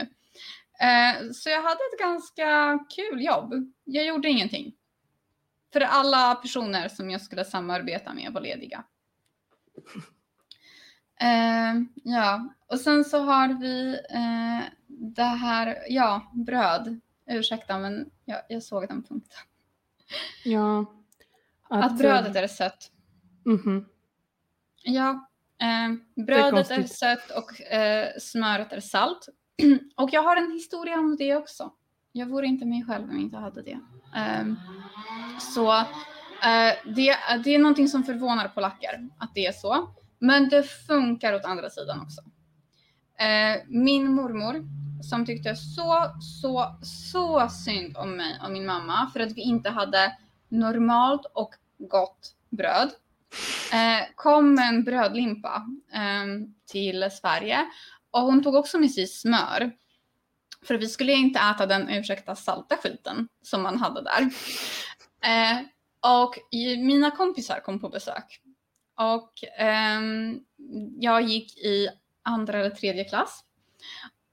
Eh, 0.80 1.30
så 1.32 1.50
jag 1.50 1.62
hade 1.62 1.80
ett 1.92 2.00
ganska 2.00 2.78
kul 2.96 3.24
jobb. 3.24 3.54
Jag 3.84 4.06
gjorde 4.06 4.28
ingenting. 4.28 4.74
För 5.74 5.80
alla 5.80 6.34
personer 6.34 6.88
som 6.88 7.10
jag 7.10 7.20
skulle 7.20 7.44
samarbeta 7.44 8.14
med 8.14 8.32
var 8.32 8.40
lediga. 8.40 8.84
Eh, 11.20 11.74
ja, 11.94 12.54
och 12.66 12.80
sen 12.80 13.04
så 13.04 13.18
har 13.18 13.48
vi 13.60 13.92
eh, 13.94 14.64
det 14.86 15.22
här, 15.22 15.78
ja, 15.88 16.32
bröd. 16.34 17.00
Ursäkta, 17.26 17.78
men 17.78 18.10
jag, 18.24 18.42
jag 18.48 18.62
såg 18.62 18.88
den 18.88 19.02
punkten. 19.02 19.38
Ja. 20.44 20.94
Att, 21.68 21.84
att 21.84 21.98
brödet 21.98 22.36
är 22.36 22.46
sött. 22.46 22.90
Mm 23.46 23.58
-hmm. 23.58 23.84
Ja, 24.82 25.30
eh, 25.58 26.24
brödet 26.24 26.70
är, 26.70 26.78
är, 26.78 26.86
sött 26.86 27.30
och 27.30 27.60
eh, 27.60 28.08
smöret 28.18 28.72
är 28.72 28.80
salt. 28.80 29.28
och 29.96 30.10
jag 30.12 30.22
har 30.22 30.36
en 30.36 30.50
historia 30.50 30.98
om 30.98 31.16
det 31.16 31.36
också. 31.36 31.72
Jag 32.16 32.26
vore 32.26 32.46
inte 32.46 32.64
mig 32.64 32.84
själv 32.84 33.04
om 33.04 33.12
jag 33.12 33.20
inte 33.20 33.36
hade 33.36 33.62
det. 33.62 33.78
Um, 34.40 34.56
så 35.40 35.78
uh, 35.78 36.94
det, 36.94 37.16
det 37.44 37.54
är 37.54 37.58
någonting 37.58 37.88
som 37.88 38.04
förvånar 38.04 38.48
polacker, 38.48 39.08
att 39.18 39.34
det 39.34 39.46
är 39.46 39.52
så. 39.52 39.88
Men 40.18 40.48
det 40.48 40.62
funkar 40.62 41.34
åt 41.34 41.44
andra 41.44 41.70
sidan 41.70 42.00
också. 42.00 42.20
Uh, 42.20 43.62
min 43.68 44.12
mormor, 44.12 44.64
som 45.02 45.26
tyckte 45.26 45.56
så, 45.56 46.14
så, 46.42 46.76
så 46.82 47.48
synd 47.48 47.96
om 47.96 48.16
mig 48.16 48.40
och 48.44 48.52
min 48.52 48.66
mamma 48.66 49.10
för 49.12 49.20
att 49.20 49.32
vi 49.32 49.42
inte 49.42 49.70
hade 49.70 50.16
normalt 50.48 51.26
och 51.32 51.54
gott 51.78 52.34
bröd. 52.50 52.90
Uh, 53.74 54.14
kom 54.14 54.54
med 54.54 54.68
en 54.68 54.84
brödlimpa 54.84 55.66
um, 56.24 56.54
till 56.66 57.08
Sverige 57.12 57.58
och 58.10 58.20
hon 58.20 58.42
tog 58.42 58.54
också 58.54 58.78
med 58.78 58.90
sig 58.90 59.06
smör. 59.06 59.72
För 60.64 60.74
vi 60.74 60.88
skulle 60.88 61.12
inte 61.12 61.40
äta 61.40 61.66
den, 61.66 61.88
ursäkta, 61.88 62.36
salta 62.36 62.76
skiten 62.76 63.28
som 63.42 63.62
man 63.62 63.78
hade 63.78 64.02
där. 64.02 64.20
Eh, 65.24 65.60
och 66.22 66.38
mina 66.78 67.10
kompisar 67.10 67.60
kom 67.60 67.80
på 67.80 67.88
besök. 67.88 68.40
Och 68.96 69.60
eh, 69.60 70.00
jag 70.98 71.22
gick 71.22 71.58
i 71.58 71.88
andra 72.22 72.58
eller 72.58 72.70
tredje 72.70 73.04
klass. 73.04 73.44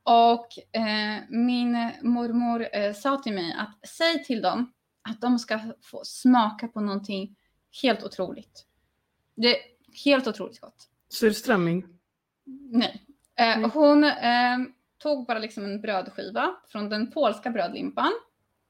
Och 0.04 0.48
eh, 0.76 1.24
min 1.30 1.92
mormor 2.02 2.68
eh, 2.74 2.94
sa 2.94 3.18
till 3.18 3.34
mig 3.34 3.56
att 3.58 3.90
säg 3.90 4.24
till 4.24 4.42
dem 4.42 4.74
att 5.10 5.22
de 5.22 5.40
ska 5.40 5.60
få 5.82 6.02
smaka 6.04 6.68
på 6.68 6.82
någonting 6.82 7.36
helt 7.82 8.04
otroligt. 8.04 8.66
Det 9.36 9.58
är 9.58 9.62
helt 10.06 10.28
otroligt 10.28 10.60
gott. 10.60 10.90
Surströmming? 11.10 11.86
Nej. 12.72 13.06
Mm. 13.36 13.72
Hon 13.72 14.04
ehm, 14.04 14.74
tog 15.02 15.26
bara 15.26 15.40
liksom 15.40 15.64
en 15.64 15.82
brödskiva 15.82 16.56
från 16.68 16.90
den 16.90 17.12
polska 17.12 17.50
brödlimpan, 17.50 18.12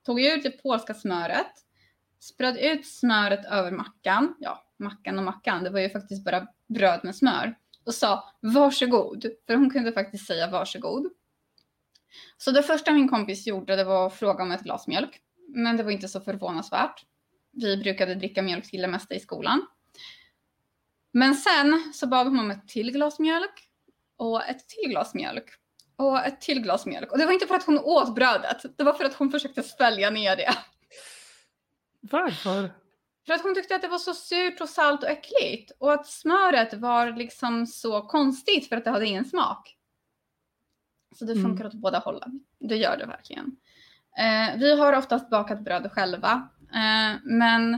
tog 0.06 0.22
ut 0.22 0.44
det 0.44 0.64
polska 0.64 0.94
smöret, 0.94 1.52
spred 2.20 2.58
ut 2.58 2.88
smöret 2.88 3.46
över 3.46 3.72
mackan, 3.72 4.36
ja, 4.40 4.64
mackan 4.78 5.18
och 5.18 5.24
mackan, 5.24 5.64
det 5.64 5.70
var 5.70 5.80
ju 5.80 5.90
faktiskt 5.90 6.26
bara 6.26 6.48
bröd 6.68 7.00
med 7.04 7.16
smör, 7.16 7.56
och 7.86 7.94
sa 7.94 8.34
varsågod, 8.40 9.26
för 9.48 9.56
hon 9.56 9.70
kunde 9.70 9.92
faktiskt 9.92 10.28
säga 10.28 10.52
varsågod. 10.52 11.12
Så 12.38 12.52
det 12.52 12.64
första 12.64 12.92
min 12.92 13.10
kompis 13.10 13.48
gjorde 13.48 13.76
det 13.76 13.84
var 13.84 14.08
att 14.08 14.16
fråga 14.16 14.44
om 14.44 14.52
ett 14.52 14.64
glas 14.64 14.88
mjölk, 14.88 15.22
men 15.48 15.78
det 15.78 15.84
var 15.84 15.92
inte 15.92 16.08
så 16.08 16.22
förvånansvärt. 16.22 17.06
Vi 17.52 17.78
brukade 17.78 18.16
dricka 18.16 18.42
mjölk 18.42 18.70
till 18.70 18.82
det 18.82 18.88
mesta 18.88 19.16
i 19.16 19.20
skolan. 19.20 19.68
Men 21.12 21.36
sen 21.36 21.94
så 21.94 22.08
bad 22.08 22.28
hon 22.28 22.40
om 22.40 22.52
ett 22.52 22.68
till 22.68 22.92
glas 22.92 23.20
mjölk 23.20 23.70
och 24.18 24.46
ett 24.46 24.68
till 24.68 24.90
glas 24.90 25.14
mjölk 25.14 25.61
och 26.02 26.26
ett 26.26 26.42
till 26.42 26.62
glas 26.62 26.86
mjölk. 26.86 27.12
Och 27.12 27.18
det 27.18 27.26
var 27.26 27.34
inte 27.34 27.48
för 27.48 27.56
att 27.56 27.66
hon 27.66 27.80
åt 27.80 28.16
brödet, 28.16 28.78
det 28.78 28.84
var 28.84 28.94
för 28.94 29.06
att 29.06 29.14
hon 29.14 29.32
försökte 29.32 29.64
svälja 29.64 30.10
ner 30.10 30.36
det. 30.36 30.54
Varför? 32.02 32.72
För 33.26 33.34
att 33.34 33.42
hon 33.42 33.56
tyckte 33.56 33.76
att 33.76 33.82
det 33.82 33.88
var 33.88 33.98
så 33.98 34.14
surt 34.14 34.62
och 34.62 34.70
salt 34.70 35.04
och 35.04 35.10
äckligt. 35.10 35.72
Och 35.80 35.94
att 35.94 36.08
smöret 36.08 36.74
var 36.74 37.12
liksom 37.12 37.68
så 37.68 38.02
konstigt 38.02 38.70
för 38.70 38.78
att 38.78 38.84
det 38.84 38.92
hade 38.92 39.06
ingen 39.06 39.26
smak. 39.26 39.78
Så 41.16 41.26
det 41.26 41.34
funkar 41.34 41.66
mm. 41.66 41.68
åt 41.68 41.74
båda 41.74 42.00
hållen. 42.00 42.46
Det 42.60 42.76
gör 42.76 42.98
det 42.98 43.06
verkligen. 43.06 43.56
Eh, 44.18 44.58
vi 44.60 44.80
har 44.80 44.94
oftast 44.94 45.30
bakat 45.30 45.60
bröd 45.60 45.92
själva. 45.92 46.50
Eh, 46.74 47.20
men 47.24 47.74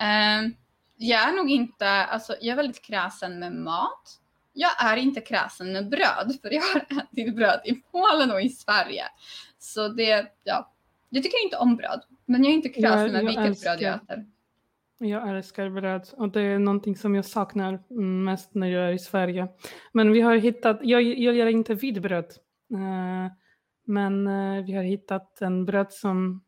eh, 0.00 0.52
jag 0.96 1.28
är 1.28 1.32
nog 1.32 1.50
inte, 1.50 1.88
alltså 1.88 2.36
jag 2.40 2.52
är 2.52 2.56
väldigt 2.56 2.84
kräsen 2.84 3.38
med 3.38 3.52
mat 3.52 4.20
jag 4.56 4.84
är 4.84 4.96
inte 4.96 5.20
kräsen 5.20 5.72
med 5.72 5.88
bröd, 5.88 6.38
för 6.42 6.50
jag 6.50 6.62
har 6.62 7.02
ätit 7.02 7.36
bröd 7.36 7.60
i 7.64 7.74
Polen 7.74 8.30
och 8.30 8.42
i 8.42 8.48
Sverige. 8.48 9.04
Så 9.58 9.88
det, 9.88 10.32
ja, 10.44 10.72
jag 11.08 11.22
tycker 11.22 11.44
inte 11.44 11.56
om 11.56 11.76
bröd, 11.76 12.00
men 12.24 12.44
jag 12.44 12.50
är 12.52 12.54
inte 12.54 12.68
kräsen 12.68 13.00
jag, 13.00 13.12
med 13.12 13.24
vilket 13.24 13.46
älskar, 13.46 13.76
bröd 13.76 13.82
jag 13.82 13.94
äter. 13.94 14.26
Jag 14.98 15.36
älskar 15.36 15.70
bröd 15.70 16.08
och 16.12 16.28
det 16.28 16.40
är 16.40 16.58
någonting 16.58 16.96
som 16.96 17.14
jag 17.14 17.24
saknar 17.24 17.92
mest 18.24 18.54
när 18.54 18.66
jag 18.66 18.88
är 18.88 18.92
i 18.92 18.98
Sverige. 18.98 19.48
Men 19.92 20.12
vi 20.12 20.20
har 20.20 20.36
hittat, 20.36 20.78
jag, 20.82 21.02
jag 21.02 21.34
gillar 21.34 21.50
inte 21.50 21.74
vitbröd, 21.74 22.32
uh, 22.72 23.32
men 23.84 24.26
uh, 24.26 24.64
vi 24.64 24.72
har 24.72 24.82
hittat 24.82 25.40
en 25.40 25.64
bröd 25.64 25.92
som 25.92 26.42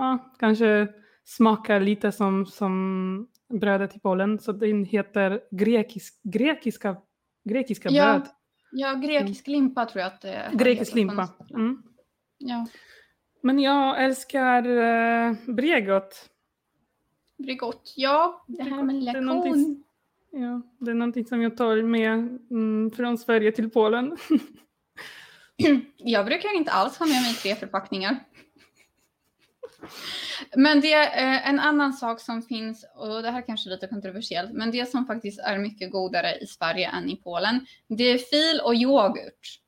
uh, 0.00 0.16
kanske 0.38 0.88
smakar 1.24 1.80
lite 1.80 2.12
som, 2.12 2.46
som 2.46 3.28
brödet 3.48 3.96
i 3.96 4.00
Polen. 4.00 4.38
Så 4.38 4.52
den 4.52 4.84
heter 4.84 5.40
grekisk, 5.50 6.20
grekiska 6.22 6.96
Grekiska 7.44 7.88
ja, 7.88 8.04
bröd. 8.04 8.28
Ja, 8.72 8.94
grekisk 8.94 9.48
mm. 9.48 9.60
limpa 9.60 9.86
tror 9.86 10.02
jag 10.02 10.12
att 10.12 10.20
det 10.20 10.30
är. 10.30 10.52
Grekisk 10.52 10.94
limpa. 10.94 11.28
Mm. 11.50 11.82
Ja. 12.38 12.66
Men 13.42 13.58
jag 13.58 14.04
älskar 14.04 14.66
uh, 14.66 15.36
Bregot. 15.46 16.30
Bregot, 17.38 17.92
ja. 17.96 18.44
Det 18.46 18.62
här 18.62 18.82
med 18.82 18.94
lilla 18.94 19.12
kon. 19.12 19.84
Ja, 20.30 20.62
det 20.78 20.90
är 20.90 20.94
någonting 20.94 21.24
som 21.24 21.42
jag 21.42 21.56
tar 21.56 21.82
med 21.82 22.12
mm, 22.50 22.90
från 22.90 23.18
Sverige 23.18 23.52
till 23.52 23.70
Polen. 23.70 24.16
jag 25.96 26.26
brukar 26.26 26.56
inte 26.56 26.70
alls 26.70 26.98
ha 26.98 27.06
med 27.06 27.22
mig 27.22 27.34
tre 27.34 27.54
förpackningar. 27.54 28.24
Men 30.56 30.80
det 30.80 30.92
är 30.92 31.34
eh, 31.34 31.48
en 31.48 31.58
annan 31.58 31.92
sak 31.92 32.20
som 32.20 32.42
finns, 32.42 32.86
och 32.94 33.22
det 33.22 33.30
här 33.30 33.46
kanske 33.46 33.68
är 33.68 33.70
lite 33.70 33.86
kontroversiellt, 33.86 34.52
men 34.52 34.70
det 34.70 34.90
som 34.90 35.06
faktiskt 35.06 35.40
är 35.40 35.58
mycket 35.58 35.92
godare 35.92 36.38
i 36.38 36.46
Sverige 36.46 36.88
än 36.88 37.10
i 37.10 37.16
Polen, 37.16 37.66
det 37.88 38.04
är 38.04 38.18
fil 38.18 38.60
och 38.64 38.74
yoghurt. 38.74 39.60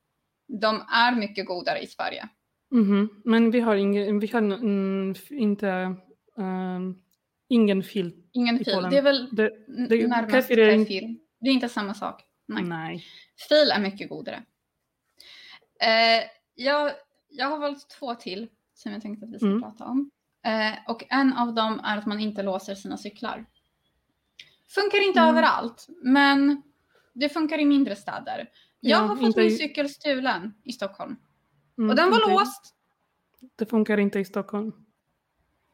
De 0.49 0.85
är 0.93 1.15
mycket 1.15 1.47
godare 1.47 1.81
i 1.81 1.87
Sverige. 1.87 2.29
Mm 2.73 2.85
-hmm. 2.85 3.09
Men 3.25 3.51
vi 3.51 3.61
har, 3.61 3.77
ingen, 3.77 4.19
vi 4.19 4.27
har 4.27 4.39
mm, 4.39 5.15
inte 5.31 5.97
um, 6.37 7.03
ingen 7.49 7.83
fil 7.83 8.13
Ingen 8.33 8.59
fil, 8.59 8.87
det 8.91 8.99
är 8.99 9.03
väl 9.03 9.29
det, 9.33 9.51
det, 9.89 10.07
närmast 10.07 10.51
är 10.51 10.85
fil. 10.85 11.19
Det 11.41 11.49
är 11.49 11.53
inte 11.53 11.69
samma 11.69 11.95
sak. 11.95 12.23
Nej. 12.49 12.63
Nej. 12.63 13.05
Fil 13.49 13.71
är 13.71 13.81
mycket 13.81 14.09
godare. 14.09 14.43
Eh, 15.81 16.25
jag, 16.55 16.93
jag 17.29 17.47
har 17.47 17.59
valt 17.59 17.91
två 17.91 18.15
till 18.15 18.49
som 18.77 18.93
jag 18.93 19.03
tänkte 19.03 19.27
att 19.27 19.33
vi 19.33 19.39
ska 19.39 19.47
mm. 19.47 19.63
prata 19.63 19.85
om. 19.85 20.11
Eh, 20.45 20.79
och 20.89 21.05
en 21.09 21.33
av 21.33 21.55
dem 21.55 21.81
är 21.85 21.99
att 21.99 22.07
man 22.07 22.21
inte 22.21 22.43
låser 22.43 22.75
sina 22.75 22.97
cyklar. 22.97 23.47
Funkar 24.69 25.07
inte 25.07 25.21
mm. 25.21 25.31
överallt, 25.31 25.87
men 26.03 26.63
det 27.15 27.29
funkar 27.29 27.59
i 27.59 27.65
mindre 27.65 27.97
städer. 27.97 28.51
Jag 28.81 29.03
ja, 29.03 29.07
har 29.07 29.17
fått 29.17 29.37
min 29.37 29.57
cykel 29.57 29.89
stulen 29.89 30.55
i 30.65 30.73
Stockholm. 30.73 31.17
Mm, 31.79 31.91
och 31.91 31.97
den 31.97 32.11
var 32.11 32.17
inte, 32.17 32.31
låst. 32.31 32.75
Det 33.57 33.67
funkar 33.67 33.99
inte 33.99 34.19
i 34.19 34.25
Stockholm. 34.25 34.73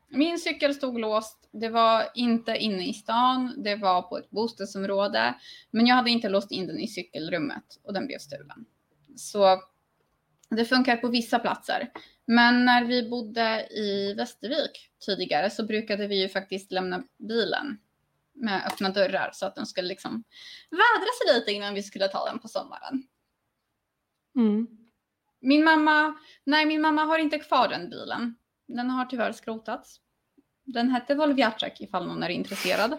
Min 0.08 0.38
cykel 0.38 0.74
stod 0.74 1.00
låst. 1.00 1.48
Det 1.52 1.68
var 1.68 2.04
inte 2.14 2.56
inne 2.56 2.88
i 2.88 2.92
stan, 2.92 3.54
det 3.64 3.76
var 3.76 4.02
på 4.02 4.18
ett 4.18 4.30
bostadsområde. 4.30 5.34
Men 5.70 5.86
jag 5.86 5.96
hade 5.96 6.10
inte 6.10 6.28
låst 6.28 6.52
in 6.52 6.66
den 6.66 6.78
i 6.78 6.88
cykelrummet 6.88 7.80
och 7.84 7.92
den 7.92 8.06
blev 8.06 8.18
stulen. 8.18 8.64
Så 9.16 9.62
Det 10.56 10.64
funkar 10.64 10.96
på 10.96 11.08
vissa 11.08 11.38
platser. 11.38 11.90
Men 12.26 12.64
när 12.64 12.84
vi 12.84 13.08
bodde 13.10 13.68
i 13.70 14.14
Västervik 14.14 14.90
tidigare 15.06 15.50
så 15.50 15.66
brukade 15.66 16.06
vi 16.06 16.22
ju 16.22 16.28
faktiskt 16.28 16.72
lämna 16.72 17.02
bilen 17.18 17.78
med 18.34 18.66
öppna 18.66 18.88
dörrar 18.88 19.30
så 19.32 19.46
att 19.46 19.54
den 19.54 19.66
skulle 19.66 19.88
liksom 19.88 20.24
vädra 20.70 21.08
sig 21.18 21.34
lite 21.34 21.52
innan 21.52 21.74
vi 21.74 21.82
skulle 21.82 22.08
ta 22.08 22.26
den 22.26 22.38
på 22.38 22.48
sommaren. 22.48 23.02
Mm. 24.36 24.66
Min 25.40 25.64
mamma, 25.64 26.14
nej 26.44 26.66
min 26.66 26.80
mamma 26.80 27.04
har 27.04 27.18
inte 27.18 27.38
kvar 27.38 27.68
den 27.68 27.90
bilen. 27.90 28.34
Den 28.68 28.90
har 28.90 29.04
tyvärr 29.04 29.32
skrotats. 29.32 30.00
Den 30.64 30.90
hette 30.90 31.14
Volviacek 31.14 31.80
ifall 31.80 32.06
någon 32.06 32.22
är 32.22 32.28
intresserad. 32.28 32.98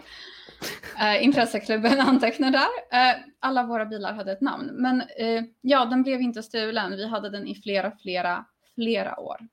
Eh, 1.00 1.24
intresseklubben 1.24 2.00
antecknar 2.08 2.50
där. 2.50 2.68
Eh, 3.10 3.16
alla 3.40 3.62
våra 3.66 3.86
bilar 3.86 4.12
hade 4.12 4.32
ett 4.32 4.40
namn. 4.40 4.70
Men 4.72 5.00
eh, 5.00 5.44
ja, 5.60 5.84
den 5.84 6.02
blev 6.02 6.20
inte 6.20 6.42
stulen. 6.42 6.96
Vi 6.96 7.06
hade 7.08 7.30
den 7.30 7.46
i 7.46 7.54
flera, 7.54 7.92
flera, 8.02 8.44
flera 8.74 9.20
år. 9.20 9.48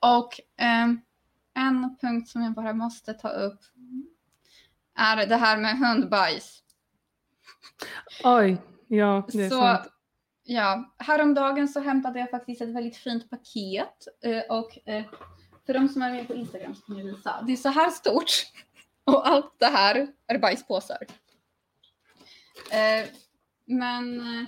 Och 0.00 0.40
ehm, 0.56 1.00
en 1.54 1.96
punkt 2.00 2.28
som 2.28 2.42
jag 2.42 2.52
bara 2.52 2.72
måste 2.72 3.14
ta 3.14 3.28
upp 3.28 3.60
är 4.98 5.26
det 5.26 5.36
här 5.36 5.56
med 5.56 5.78
hundbajs. 5.78 6.62
Oj, 8.24 8.56
ja 8.86 9.26
det 9.32 9.44
är 9.44 9.50
Så, 9.50 9.60
sant. 9.60 9.88
ja, 10.44 10.94
häromdagen 10.98 11.68
så 11.68 11.80
hämtade 11.80 12.18
jag 12.18 12.30
faktiskt 12.30 12.62
ett 12.62 12.68
väldigt 12.68 12.96
fint 12.96 13.30
paket 13.30 14.08
och 14.48 14.78
för 15.66 15.74
de 15.74 15.88
som 15.88 16.02
är 16.02 16.10
med 16.10 16.26
på 16.26 16.34
Instagram 16.34 16.74
så 16.74 16.82
kan 16.82 16.98
jag 16.98 17.04
visa. 17.04 17.42
Det 17.46 17.52
är 17.52 17.56
så 17.56 17.68
här 17.68 17.90
stort 17.90 18.30
och 19.06 19.28
allt 19.28 19.54
det 19.58 19.66
här 19.66 20.08
är 20.26 20.38
bajspåsar. 20.38 20.98
Eh, 22.72 23.08
men 23.64 24.20
eh, 24.20 24.46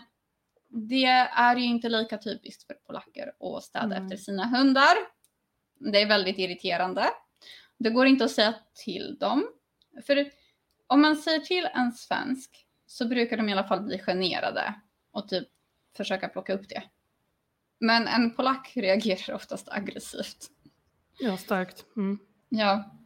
det 0.69 1.05
är 1.35 1.57
ju 1.57 1.65
inte 1.65 1.89
lika 1.89 2.19
typiskt 2.19 2.67
för 2.67 2.75
polacker 2.75 3.33
att 3.41 3.65
städa 3.65 3.97
Mm. 3.97 4.05
efter 4.05 4.17
sina 4.17 4.47
hundar. 4.47 4.95
Det 5.93 6.03
är 6.03 6.07
väldigt 6.09 6.39
irriterande. 6.39 7.07
Det 7.79 7.91
går 7.91 8.07
inte 8.07 8.25
att 8.25 8.31
säga 8.31 8.55
till 8.85 9.17
dem. 9.21 9.49
För 10.07 10.31
om 10.87 11.01
man 11.03 11.17
säger 11.17 11.41
till 11.41 11.69
en 11.75 11.93
svensk 11.93 12.67
så 12.87 13.09
brukar 13.09 13.37
de 13.37 13.49
i 13.49 13.53
alla 13.53 13.69
fall 13.69 13.83
bli 13.83 13.99
generade 13.99 14.75
och 15.11 15.29
typ 15.29 15.49
försöka 15.97 16.29
plocka 16.29 16.55
upp 16.55 16.69
det. 16.69 16.83
Men 17.81 18.09
en 18.09 18.35
polack 18.35 18.73
reagerar 18.77 19.35
oftast 19.35 19.69
aggressivt. 19.69 20.47
Ja, 21.19 21.37
starkt. 21.37 21.85
Mm. 21.97 22.19
Ja. 22.49 22.98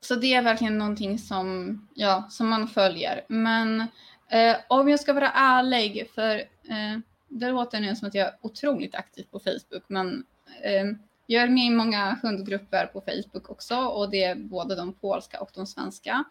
Så 0.00 0.14
det 0.14 0.34
är 0.34 0.42
verkligen 0.42 0.78
någonting 0.78 1.18
som, 1.18 1.80
ja, 1.94 2.26
som 2.30 2.48
man 2.48 2.68
följer. 2.68 3.24
Men 3.28 3.80
eh, 4.28 4.56
om 4.68 4.88
jag 4.88 5.00
ska 5.00 5.12
vara 5.12 5.30
ärlig, 5.30 6.10
för 6.14 6.36
eh, 6.38 6.98
det 7.28 7.50
låter 7.50 7.80
nu 7.80 7.96
som 7.96 8.08
att 8.08 8.14
jag 8.14 8.26
är 8.26 8.36
otroligt 8.40 8.94
aktiv 8.94 9.26
på 9.30 9.40
Facebook, 9.40 9.84
men 9.88 10.26
eh, 10.62 10.84
jag 11.26 11.42
är 11.42 11.48
med 11.48 11.64
i 11.64 11.70
många 11.70 12.18
hundgrupper 12.22 12.86
på 12.86 13.00
Facebook 13.00 13.50
också 13.50 13.76
och 13.76 14.10
det 14.10 14.24
är 14.24 14.34
både 14.34 14.76
de 14.76 14.92
polska 14.92 15.40
och 15.40 15.50
de 15.54 15.66
svenska. 15.66 16.24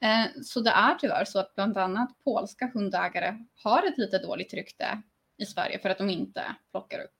Eh, 0.00 0.42
så 0.42 0.60
det 0.60 0.70
är 0.70 0.94
tyvärr 0.94 1.24
så 1.24 1.38
att 1.38 1.54
bland 1.54 1.78
annat 1.78 2.24
polska 2.24 2.70
hundägare 2.74 3.44
har 3.54 3.86
ett 3.86 3.98
lite 3.98 4.18
dåligt 4.18 4.54
rykte 4.54 5.02
i 5.36 5.46
Sverige 5.46 5.78
för 5.78 5.88
att 5.88 5.98
de 5.98 6.10
inte 6.10 6.44
plockar 6.70 6.98
upp. 6.98 7.16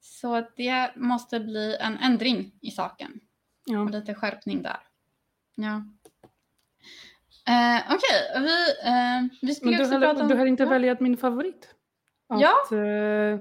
Så 0.00 0.46
det 0.56 0.96
måste 0.96 1.40
bli 1.40 1.76
en 1.80 1.98
ändring 1.98 2.52
i 2.60 2.70
saken 2.70 3.20
Ja. 3.64 3.84
lite 3.84 4.14
skärpning 4.14 4.62
där. 4.62 4.76
Ja. 5.54 5.82
Eh, 7.48 7.82
Okej, 7.94 8.42
vi, 8.42 8.88
eh, 8.88 9.38
vi 9.42 9.54
skulle 9.54 9.80
också 9.80 9.92
har, 9.92 10.00
prata 10.00 10.22
om... 10.22 10.28
du 10.28 10.34
har 10.34 10.46
inte 10.46 10.62
Ja. 10.62 10.68
valt 10.68 11.00
min 11.00 11.16
favorit. 11.16 11.74
Att, 12.28 12.40
Ja. 12.40 12.76
eh, 12.78 13.38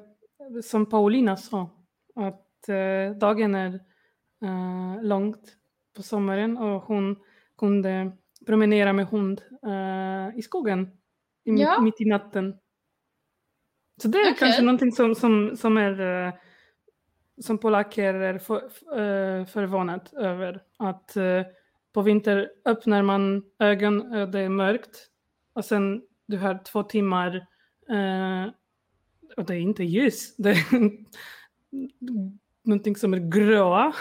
som 0.64 0.86
Paulina 0.90 1.38
sa, 1.38 1.70
att 2.16 2.70
eh, 2.70 3.18
dagen 3.18 3.56
är 3.56 3.74
eh, 4.44 5.04
långt 5.04 5.56
på 5.96 6.04
sommaren 6.04 6.58
och 6.58 6.82
hon 6.84 7.16
kunde 7.58 8.12
promenera 8.46 8.94
med 8.94 9.08
hund 9.08 9.42
eh, 9.66 10.38
i 10.38 10.42
skogen 10.42 10.82
i, 11.44 11.52
Ja. 11.52 11.82
mitt, 11.82 12.02
i 12.02 12.06
natten. 12.06 12.58
Så 14.02 14.08
det 14.08 14.18
är 14.18 14.22
Okej. 14.22 14.36
kanske 14.40 14.62
någonting 14.62 14.92
som, 14.92 15.16
som, 15.16 15.58
som 15.58 15.78
är 15.78 16.00
eh, 16.28 16.34
som 17.42 17.58
polacker 17.58 18.14
är 18.14 18.40
för, 18.40 18.64
uh, 19.00 19.46
förvånat 19.46 20.14
över. 20.14 20.64
Att 20.78 21.16
eh, 21.16 21.42
på 21.94 22.02
vinter 22.02 22.52
öppnar 22.66 23.02
man 23.04 23.44
ögon 23.60 24.16
och 24.16 24.30
det 24.30 24.40
är 24.40 24.50
mörkt 24.50 25.08
och 25.54 25.66
sen 25.66 26.02
du 26.26 26.38
har 26.38 26.64
två 26.64 26.84
timmar 26.84 27.36
eh, 27.90 28.52
och 29.38 29.46
det 29.46 29.56
är 29.56 29.60
inte 29.60 29.84
ljus. 29.84 30.36
Det 30.38 30.50
är 30.50 30.66
någonting 32.64 32.96
som 32.96 33.14
är 33.14 33.32
gråa. 33.32 33.94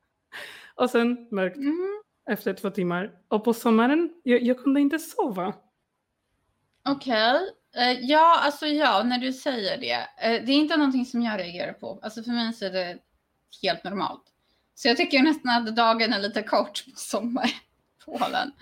och 0.74 0.90
sen 0.90 1.28
mörkt 1.30 1.56
Mm, 1.56 2.02
efter 2.30 2.54
två 2.54 2.70
timmar. 2.70 3.18
Och 3.28 3.44
på 3.44 3.54
sommaren, 3.54 4.10
jag, 4.22 4.42
jag 4.42 4.58
kunde 4.58 4.80
inte 4.80 4.98
sova. 4.98 5.54
Okej. 6.88 7.36
Eh, 7.36 7.40
ja, 7.84 8.40
alltså 8.40 8.66
ja, 8.66 9.02
när 9.02 9.18
du 9.18 9.32
säger 9.32 9.78
det. 9.78 10.08
Eh, 10.18 10.44
det 10.44 10.52
är 10.52 10.56
inte 10.56 10.76
någonting 10.76 11.06
som 11.06 11.22
jag 11.22 11.40
reagerar 11.40 11.72
på. 11.72 12.00
Alltså 12.02 12.22
för 12.22 12.30
mig 12.30 12.52
så 12.52 12.64
är 12.64 12.70
det 12.70 12.98
helt 13.62 13.84
normalt. 13.84 14.22
Så 14.74 14.88
jag 14.88 14.96
tycker 14.96 15.22
nästan 15.22 15.50
att 15.50 15.76
dagen 15.76 16.12
är 16.12 16.18
lite 16.18 16.42
kort 16.42 16.84
på 16.84 16.90
sommar 16.96 17.46
i 17.46 17.54
Polen. 18.04 18.52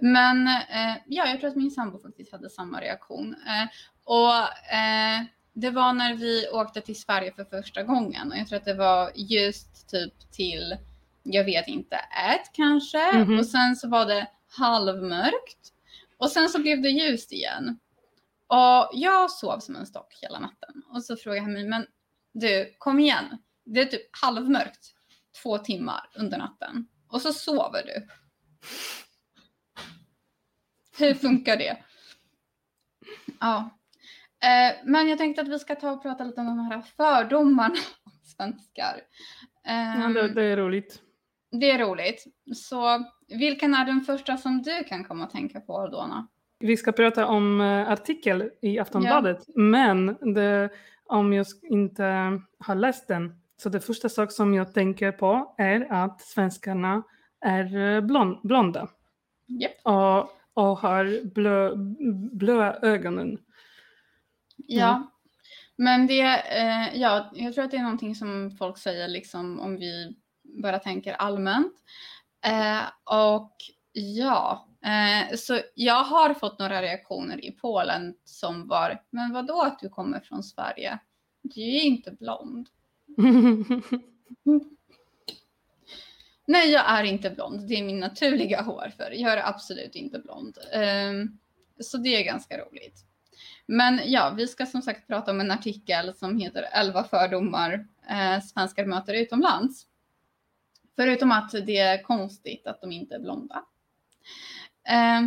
Men 0.00 0.46
eh, 0.48 0.96
ja, 1.06 1.26
jag 1.26 1.40
tror 1.40 1.50
att 1.50 1.56
min 1.56 1.70
sambo 1.70 1.98
faktiskt 1.98 2.32
hade 2.32 2.50
samma 2.50 2.80
reaktion. 2.80 3.36
Eh, 3.46 3.68
och 4.04 4.72
eh, 4.74 5.22
det 5.52 5.70
var 5.70 5.92
när 5.92 6.14
vi 6.14 6.48
åkte 6.52 6.80
till 6.80 7.00
Sverige 7.00 7.32
för 7.32 7.44
första 7.44 7.82
gången. 7.82 8.32
Och 8.32 8.38
jag 8.38 8.48
tror 8.48 8.56
att 8.56 8.64
det 8.64 8.74
var 8.74 9.12
just 9.14 9.88
typ 9.88 10.32
till, 10.32 10.76
jag 11.22 11.44
vet 11.44 11.68
inte, 11.68 11.96
ett 11.96 12.52
kanske. 12.52 13.12
Mhm. 13.12 13.38
Och 13.38 13.46
sen 13.46 13.76
så 13.76 13.88
var 13.88 14.06
det 14.06 14.26
halvmörkt. 14.58 15.58
Och 16.18 16.30
sen 16.30 16.48
så 16.48 16.58
blev 16.60 16.82
det 16.82 16.88
ljust 16.88 17.32
igen. 17.32 17.78
Och 18.46 18.90
jag 18.92 19.30
sov 19.30 19.58
som 19.58 19.76
en 19.76 19.86
stock 19.86 20.18
hela 20.22 20.38
natten. 20.38 20.82
Och 20.88 21.04
så 21.04 21.16
frågade 21.16 21.42
han 21.42 21.52
mig, 21.52 21.64
men 21.68 21.86
du, 22.32 22.74
kom 22.78 23.00
igen. 23.00 23.38
Det 23.64 23.80
är 23.80 23.84
typ 23.84 24.08
halvmörkt 24.22 24.94
två 25.42 25.58
timmar 25.58 26.10
under 26.14 26.38
natten. 26.38 26.86
Och 27.08 27.22
så 27.22 27.32
sover 27.32 27.82
du. 27.86 28.08
Hur 30.98 31.14
funkar 31.14 31.56
det? 31.56 31.76
Ja. 33.40 33.70
Eh, 34.42 34.76
men 34.84 35.08
jag 35.08 35.18
tänkte 35.18 35.42
att 35.42 35.48
vi 35.48 35.58
ska 35.58 35.74
ta 35.74 35.90
och 35.90 36.02
prata 36.02 36.24
lite 36.24 36.40
om 36.40 36.46
de 36.46 36.58
här 36.58 36.82
fördomarna 36.82 37.74
om 38.04 38.12
svenskar. 38.36 39.00
Ja, 39.64 39.70
Ehm, 39.70 40.12
det, 40.14 40.28
det 40.28 40.42
är 40.44 40.56
roligt. 40.56 41.02
det 41.50 41.70
är 41.70 41.78
roligt. 41.78 42.24
Så 42.54 43.04
vilken 43.28 43.74
är 43.74 43.84
den 43.84 44.00
första 44.00 44.36
som 44.36 44.62
du 44.62 44.84
kan 44.84 45.04
komma 45.04 45.24
att 45.24 45.30
tänka 45.30 45.60
på, 45.60 45.78
Aldona? 45.78 46.28
Vi 46.64 46.76
ska 46.76 46.92
prata 46.92 47.26
om 47.26 47.60
eh, 47.60 47.90
artikel 47.90 48.50
i 48.60 48.78
Aftonbladet, 48.78 49.44
men 49.54 50.06
det, 50.34 50.68
om 51.04 51.32
jag 51.32 51.46
inte 51.62 52.04
har 52.58 52.74
läst 52.74 53.08
den, 53.08 53.40
så 53.56 53.68
det 53.68 53.80
första 53.80 54.08
sak 54.08 54.32
som 54.32 54.54
jag 54.54 54.74
tänker 54.74 55.12
på 55.12 55.54
är 55.58 55.92
att 55.92 56.20
svenskarna 56.20 57.02
är 57.40 57.76
eh, 57.76 58.00
blond, 58.00 58.38
blonda 58.42 58.88
Japp. 59.46 59.72
och, 59.82 60.30
och 60.54 60.78
har 60.78 61.24
blå, 61.34 61.74
blåa 62.32 62.74
ögonen. 62.82 63.38
Ja. 64.56 65.10
Men 65.76 66.06
det, 66.06 66.22
eh, 66.60 67.00
ja, 67.00 67.30
jag 67.34 67.54
tror 67.54 67.64
att 67.64 67.70
det 67.70 67.76
är 67.76 67.82
någonting 67.82 68.14
som 68.14 68.50
folk 68.58 68.78
säger 68.78 69.08
liksom 69.08 69.60
om 69.60 69.76
vi 69.76 70.16
bara 70.62 70.78
tänker 70.78 71.12
allmänt. 71.12 71.72
Eh, 72.46 72.82
och 73.04 73.56
ja, 73.92 74.68
eh, 74.84 75.36
så 75.36 75.60
jag 75.74 76.04
har 76.04 76.34
fått 76.34 76.58
några 76.58 76.82
reaktioner 76.82 77.44
i 77.44 77.50
Polen 77.50 78.14
som 78.24 78.68
var, 78.68 79.02
men 79.10 79.32
vad 79.32 79.46
då 79.46 79.62
att 79.62 79.78
du 79.78 79.88
kommer 79.88 80.20
från 80.20 80.42
Sverige? 80.42 80.98
Du 81.42 81.60
är 81.60 81.80
inte 81.80 82.10
blond. 82.10 82.68
Nej, 86.46 86.70
jag 86.70 86.90
är 86.90 87.04
inte 87.04 87.30
blond. 87.30 87.68
Det 87.68 87.74
är 87.74 87.84
min 87.84 88.00
naturliga 88.00 88.62
hårfärg. 88.62 89.20
Jag 89.20 89.32
är 89.32 89.48
absolut 89.48 89.94
inte 89.94 90.18
blond. 90.18 90.58
Ehm, 90.72 91.38
så 91.80 91.98
det 91.98 92.08
är 92.08 92.24
ganska 92.24 92.58
roligt. 92.58 93.04
Men 93.66 94.00
ja, 94.04 94.34
vi 94.36 94.46
ska 94.46 94.66
som 94.66 94.82
sagt 94.82 95.06
prata 95.06 95.30
om 95.30 95.40
en 95.40 95.50
artikel 95.50 96.14
som 96.14 96.38
heter 96.38 96.62
11 96.72 97.04
fördomar 97.04 97.86
eh, 98.10 98.40
svenskar 98.40 98.86
möter 98.86 99.14
utomlands. 99.14 99.86
Förutom 100.96 101.32
att 101.32 101.50
det 101.50 101.78
är 101.78 102.02
konstigt 102.02 102.66
att 102.66 102.80
de 102.80 102.92
inte 102.92 103.14
är 103.14 103.20
blonda. 103.20 103.64
Eh, 104.88 105.22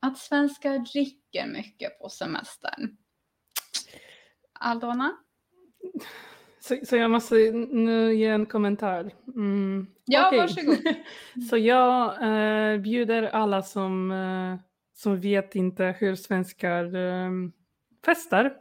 att 0.00 0.18
svenskar 0.18 0.78
dricker 0.78 1.46
mycket 1.46 1.98
på 1.98 2.08
semestern. 2.08 2.96
Aldona? 4.52 5.16
så, 6.60 6.86
så 6.86 6.96
jag 6.96 7.10
måste 7.10 7.34
nu 7.52 8.14
ge 8.14 8.26
en 8.26 8.46
kommentar. 8.46 9.10
Mm. 9.34 9.86
Ja, 10.04 10.26
okej. 10.26 10.38
varsågod. 10.38 10.78
Så 11.50 11.56
jag 11.56 12.22
eh, 12.22 12.80
bjuder 12.80 13.22
alla 13.22 13.62
som, 13.62 14.10
eh, 14.10 14.60
som 14.94 15.20
vet 15.20 15.54
inte 15.54 15.84
hur 15.98 16.14
svenskar 16.14 16.94
eh, 16.94 17.30
festar 18.04 18.56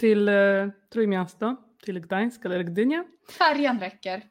till 0.00 0.28
eh, 0.28 0.68
Trójmiasto, 0.92 1.56
till 1.84 2.00
Gdańsk 2.00 2.44
eller 2.44 2.62
Gdynia. 2.62 3.04
Färjan 3.38 3.80
räcker. 3.80 4.22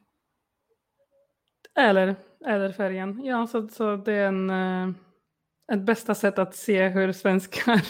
Eller, 1.76 2.16
eller 2.46 2.72
färjan. 2.72 3.24
Ja, 3.24 3.46
så, 3.46 3.68
så 3.68 3.96
det 3.96 4.12
är 4.12 4.28
en, 4.28 4.50
eh, 4.50 4.88
ett 5.72 5.80
bästa 5.80 6.14
sätt 6.14 6.38
att 6.38 6.54
se 6.54 6.88
hur 6.88 7.12
svenskar 7.12 7.80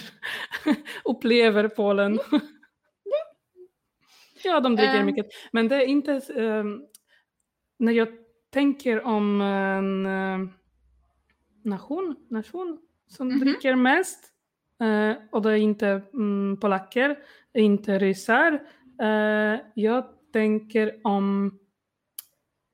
upplever 1.04 1.68
Polen. 1.68 2.18
ja, 4.44 4.60
de 4.60 4.76
dricker 4.76 4.98
Eh. 4.98 5.04
mycket. 5.04 5.26
Men 5.52 5.68
det 5.68 5.76
är 5.76 5.86
inte... 5.86 6.12
eh, 6.12 6.64
när 7.78 7.92
jag 7.92 8.08
tänker 8.50 9.02
om 9.06 9.40
en 9.40 10.06
eh, 10.06 10.48
nation, 11.64 12.16
nation 12.30 12.78
som 13.06 13.28
Mhm. 13.28 13.38
dricker 13.38 13.74
mest 13.74 14.24
eh, 14.80 15.16
och 15.32 15.42
det 15.42 15.50
är 15.50 15.56
inte 15.56 16.02
mm, 16.12 16.56
polacker, 16.60 17.18
inte 17.54 17.98
ryssar. 17.98 18.52
Eh, 19.02 19.60
jag 19.74 20.04
tänker 20.32 21.00
om 21.04 21.58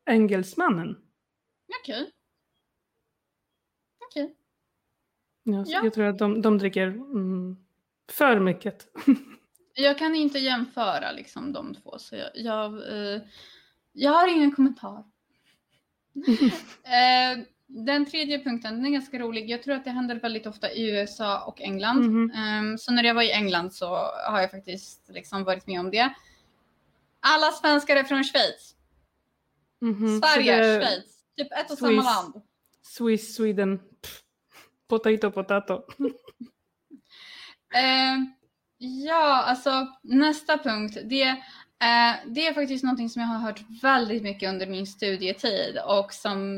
engelsmannen. 0.06 0.96
Okej. 1.80 2.10
Okej. 4.08 4.34
Ja, 5.42 5.64
Ja. 5.66 5.80
Jag 5.84 5.94
tror 5.94 6.04
att 6.04 6.18
de, 6.18 6.42
de 6.42 6.58
dricker 6.58 6.86
mm, 6.86 7.56
för 8.08 8.40
mycket. 8.40 8.86
Jag 9.74 9.98
kan 9.98 10.14
inte 10.14 10.38
jämföra 10.38 11.12
liksom 11.12 11.52
de 11.52 11.74
två, 11.74 11.98
så 11.98 12.16
jag, 12.16 12.30
jag, 12.34 12.74
eh, 12.74 13.22
jag 13.92 14.12
har 14.12 14.28
ingen 14.28 14.52
kommentar. 14.52 15.04
Eh, 16.84 17.44
den 17.66 18.06
tredje 18.06 18.44
punkten, 18.44 18.74
den 18.76 18.86
är 18.86 18.90
ganska 18.90 19.18
rolig. 19.18 19.50
Jag 19.50 19.62
tror 19.62 19.74
att 19.74 19.84
det 19.84 19.90
händer 19.90 20.14
väldigt 20.20 20.46
ofta 20.46 20.70
i 20.72 20.90
USA 20.90 21.44
och 21.44 21.60
England. 21.60 22.00
Mhm. 22.00 22.30
Ehm, 22.30 22.78
så 22.78 22.92
när 22.92 23.04
jag 23.04 23.14
var 23.14 23.22
i 23.22 23.32
England 23.32 23.74
så 23.74 23.86
har 24.26 24.40
jag 24.40 24.50
faktiskt 24.50 25.08
liksom 25.08 25.44
varit 25.44 25.66
med 25.66 25.80
om 25.80 25.90
det. 25.90 26.14
Alla 27.20 27.52
svenskar 27.52 27.96
är 27.96 28.04
från 28.04 28.24
Schweiz. 28.24 28.74
Mhm, 29.80 30.20
så 30.20 30.26
Sverige, 30.26 30.56
det 30.56 30.80
Schweiz. 30.80 31.19
Typ 31.44 31.52
ett 31.52 31.70
och 31.70 31.78
Swiss. 31.78 31.88
samma 31.88 32.02
land. 32.02 32.42
Swiss, 32.82 33.34
Sweden, 33.34 33.78
pff, 33.78 34.20
potato, 34.88 35.30
potato. 35.30 35.82
Ehm, 37.74 38.32
ja, 38.78 39.42
alltså 39.42 39.86
nästa 40.02 40.58
punkt. 40.58 40.98
Det, 41.04 41.22
eh, 41.22 42.14
det 42.26 42.46
är 42.46 42.54
faktiskt 42.54 42.84
någonting 42.84 43.10
som 43.10 43.22
jag 43.22 43.28
har 43.28 43.38
hört 43.38 43.60
väldigt 43.82 44.22
mycket 44.22 44.48
under 44.48 44.66
min 44.66 44.86
studietid 44.86 45.78
och 45.86 46.12
som 46.14 46.56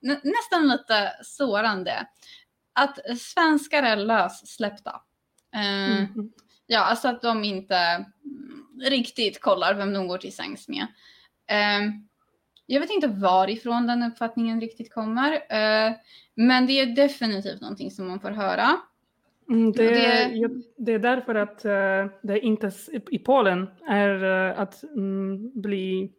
nä- 0.00 0.20
nästan 0.24 0.68
lite 0.68 1.12
sårande. 1.22 2.06
Att 2.72 2.98
svenskar 3.20 3.82
är 3.82 3.96
lössläppta. 3.96 5.02
Eh, 5.54 6.00
Mhm. 6.02 6.32
Ja, 6.66 6.80
alltså 6.80 7.08
att 7.08 7.22
de 7.22 7.44
inte 7.44 7.76
mm, 7.76 8.80
riktigt 8.84 9.40
kollar 9.40 9.74
vem 9.74 9.92
de 9.92 10.08
går 10.08 10.18
till 10.18 10.34
sängs 10.34 10.68
med. 10.68 10.86
Eh, 11.46 11.80
jag 12.66 12.80
vet 12.80 12.90
inte 12.90 13.06
varifrån 13.08 13.86
den 13.86 14.02
uppfattningen 14.02 14.60
riktigt 14.60 14.94
kommer. 14.94 15.32
eh, 15.32 15.92
men 16.34 16.66
det 16.66 16.72
är 16.72 16.86
definitivt 16.96 17.60
någonting 17.60 17.90
som 17.90 18.08
man 18.08 18.20
får 18.20 18.30
höra. 18.30 18.68
Mm, 19.48 19.72
det, 19.72 19.90
det- 19.90 20.62
det 20.76 20.92
är 20.92 20.98
därför 20.98 21.34
att 21.34 21.64
eh, 21.64 22.06
det 22.22 22.40
inte 22.40 22.70
i 23.10 23.18
Polen 23.18 23.70
är 23.88 24.24
eh, 24.50 24.60
att 24.60 24.82
mm, 24.82 25.60
bli, 25.60 26.12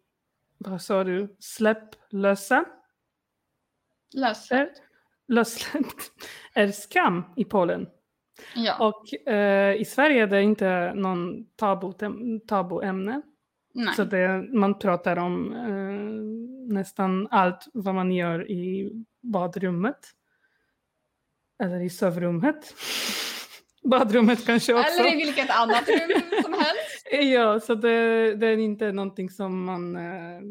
vad 0.57 0.81
sa 0.81 1.03
du, 1.03 1.35
släpplösa? 1.39 2.65
Lössläppt. 4.15 4.81
Lössläppt 5.27 6.11
är 6.53 6.67
skam 6.67 7.23
i 7.35 7.45
Polen. 7.45 7.87
Ja. 8.55 8.87
Och 8.87 9.27
eh, 9.33 9.75
i 9.81 9.85
Sverige 9.85 10.23
är 10.23 10.27
det 10.27 10.41
inte 10.41 10.93
någon 10.95 11.45
tabu, 11.55 11.93
tabuämne. 12.47 13.21
Nej. 13.73 13.95
Så 13.95 14.03
det, 14.03 14.47
man 14.51 14.79
pratar 14.79 15.17
om 15.17 15.53
eh, 15.53 16.73
nästan 16.73 17.27
allt 17.31 17.67
vad 17.73 17.95
man 17.95 18.11
gör 18.11 18.51
i 18.51 18.91
badrummet. 19.21 19.99
Eller 21.63 21.79
i 21.81 21.89
sovrummet. 21.89 22.75
Badrummet 23.83 24.45
kanske 24.45 24.73
också. 24.73 24.99
Eller 25.01 25.13
i 25.13 25.25
vilket 25.25 25.49
annat 25.49 25.89
rum 25.89 26.21
som 26.43 26.53
helst. 26.53 27.07
Ja, 27.33 27.59
så 27.59 27.75
det, 27.75 28.35
det 28.35 28.47
är 28.47 28.57
inte 28.57 28.91
någonting 28.91 29.29
som 29.29 29.65
man 29.65 29.95
eh, 29.95 30.41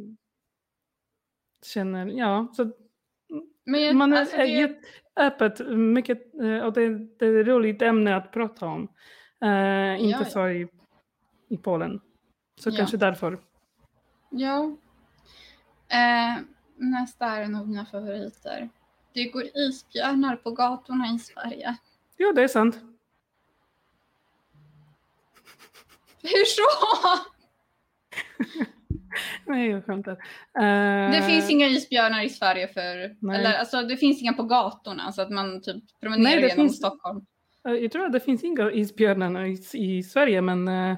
känner, 1.74 2.06
ja. 2.06 2.52
Så 2.56 2.72
jag, 3.64 3.96
man 3.96 4.12
är, 4.12 4.16
alltså 4.16 4.36
det, 4.36 4.76
öppet, 5.16 5.68
mycket, 5.68 6.34
eh, 6.42 6.58
och 6.58 6.72
det, 6.72 6.88
det 7.18 7.26
är 7.26 7.40
ett 7.40 7.46
roligt 7.46 7.82
ämne 7.82 8.16
att 8.16 8.32
prata 8.32 8.66
om. 8.66 8.88
Eh, 9.42 10.04
inte 10.04 10.18
ja. 10.18 10.24
så 10.24 10.48
i, 10.48 10.68
i 11.50 11.56
Polen. 11.56 12.00
Så 12.62 12.70
Ja. 12.70 12.76
kanske 12.76 12.96
därför. 12.96 13.38
ja. 14.30 14.76
Eh, 15.88 16.42
nästa 16.76 17.26
är 17.26 17.42
en 17.42 17.54
av 17.54 17.68
mina 17.68 17.86
favoriter. 17.86 18.68
Det 19.12 19.24
går 19.24 19.42
isbjörnar 19.54 20.36
på 20.36 20.50
gatorna 20.50 21.06
i 21.14 21.18
Sverige. 21.18 21.76
Ja, 22.16 22.32
det 22.32 22.42
är 22.42 22.48
sant. 22.48 22.74
Hur 26.22 26.44
så? 26.44 26.62
Nej, 29.46 29.70
jag 29.70 29.84
skämtar. 29.84 30.16
Det 31.10 31.16
Eh, 31.18 31.26
finns 31.26 31.50
inga 31.50 31.66
isbjörnar 31.66 32.22
i 32.24 32.28
Sverige 32.28 32.68
för... 32.68 33.16
Nej. 33.26 33.38
Eller 33.40 33.58
alltså 33.58 33.82
det 33.82 33.96
finns 33.96 34.20
inga 34.22 34.32
på 34.32 34.42
gatorna 34.42 35.12
så 35.12 35.22
att 35.22 35.30
man 35.30 35.62
typ 35.62 36.00
promenerar 36.00 36.24
Nej, 36.24 36.40
genom 36.42 36.56
finns- 36.56 36.76
Stockholm. 36.76 37.26
eh, 37.68 37.72
Jag 37.74 37.92
tror 37.92 38.06
att 38.06 38.12
det 38.12 38.20
finns 38.20 38.44
inga 38.44 38.70
isbjörnar 38.70 39.44
i, 39.44 39.58
i 39.72 40.02
Sverige, 40.02 40.40
men 40.42 40.68
eh, 40.68 40.96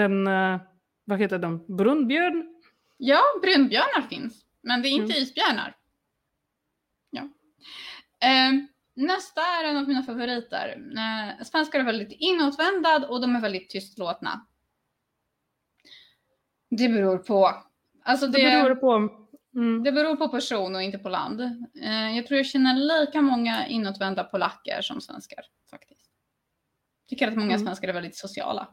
den, 0.00 0.26
eh, 0.26 0.60
vad 1.04 1.18
heter 1.18 1.38
de, 1.38 1.76
brunnbjörn? 1.76 2.54
Ja, 2.96 3.20
brunbjörnar 3.42 4.02
finns. 4.08 4.44
Men 4.62 4.82
det 4.82 4.88
är 4.88 4.90
inte 4.90 5.12
Mm. 5.12 5.22
isbjörnar. 5.22 5.76
Ja. 7.10 7.22
Eh, 8.28 8.52
nästa 8.94 9.40
är 9.40 9.64
en 9.64 9.76
av 9.76 9.88
mina 9.88 10.02
favoriter. 10.02 10.82
Eh, 10.96 11.44
svenskar 11.44 11.80
är 11.80 11.84
väldigt 11.84 12.12
inåtvända 12.20 13.08
och 13.08 13.20
de 13.20 13.36
är 13.36 13.40
väldigt 13.40 13.70
tystlåtna. 13.70 14.46
Det 16.70 16.88
beror 16.88 17.18
på. 17.18 17.50
Alltså 18.04 18.26
det, 18.26 18.42
Det 18.50 18.62
beror 18.62 18.74
på. 18.74 19.16
Mm. 19.54 19.82
det 19.82 19.92
beror 19.92 20.16
på 20.16 20.28
person 20.28 20.74
och 20.74 20.82
inte 20.82 20.98
på 20.98 21.08
land. 21.08 21.40
Eh, 21.82 22.16
jag 22.16 22.26
tror 22.26 22.36
jag 22.36 22.46
känner 22.46 22.74
lika 22.74 23.22
många 23.22 23.66
inåtvända 23.66 24.24
polacker 24.24 24.82
som 24.82 25.00
svenskar 25.00 25.44
faktiskt. 25.70 26.10
Tycker 27.08 27.28
att 27.28 27.34
många 27.36 27.54
Mm. 27.54 27.66
svenskar 27.66 27.88
är 27.88 27.92
väldigt 27.92 28.16
sociala. 28.16 28.68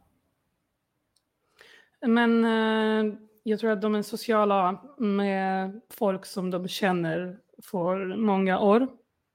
Men 2.06 2.46
eh, 2.46 3.14
jag 3.44 3.60
tror 3.60 3.72
att 3.72 3.82
de 3.82 3.96
är 3.96 4.02
sociala 4.02 4.82
med 4.98 5.82
folk 5.90 6.26
som 6.26 6.52
de 6.52 6.68
känner 6.68 7.40
för 7.64 8.16
många 8.18 8.60
år. 8.60 8.88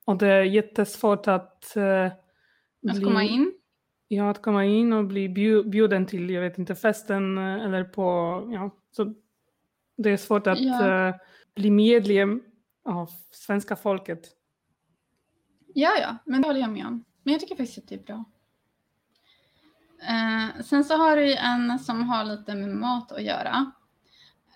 Och 0.05 0.16
det 0.16 0.27
är 0.29 0.42
jättesvårt 0.42 1.29
att, 1.29 1.77
eh, 1.77 2.05
Att 2.07 2.12
bli- 2.81 3.05
komma 3.05 3.22
in. 3.25 3.53
Ja, 4.09 4.31
att 4.31 4.42
komma 4.42 4.64
in 4.64 4.92
och 4.92 5.05
bli 5.05 5.29
bju- 5.29 5.68
bjuden 5.70 6.07
till, 6.07 6.31
jag 6.31 6.42
vet 6.42 6.59
inte, 6.59 6.75
festen 6.75 7.38
eh, 7.38 7.64
eller 7.64 7.85
på, 7.85 8.03
ja, 8.53 8.70
så 8.90 9.14
det 9.96 10.11
är 10.11 10.16
svårt 10.16 10.46
att 10.46 10.61
Ja. 10.61 11.09
eh, 11.09 11.14
bli 11.55 11.70
medlem 11.70 12.42
av 12.85 13.09
svenska 13.31 13.77
folket. 13.77 14.20
Ja, 15.75 15.90
ja, 16.01 16.16
men 16.25 16.42
det 16.42 16.48
håller 16.48 16.61
jag 16.61 16.70
med 16.70 16.87
om. 16.87 17.05
Men 17.22 17.33
jag 17.33 17.40
tycker 17.40 17.57
faktiskt 17.57 17.79
att 17.79 17.88
det 17.88 17.94
är 17.94 18.03
bra. 18.03 18.25
Eh, 20.57 20.63
sen 20.63 20.85
så 20.85 20.97
har 20.97 21.17
du 21.17 21.35
en 21.35 21.79
som 21.79 22.03
har 22.09 22.25
lite 22.25 22.55
med 22.55 22.69
mat 22.69 23.13
att 23.13 23.23
göra. 23.23 23.73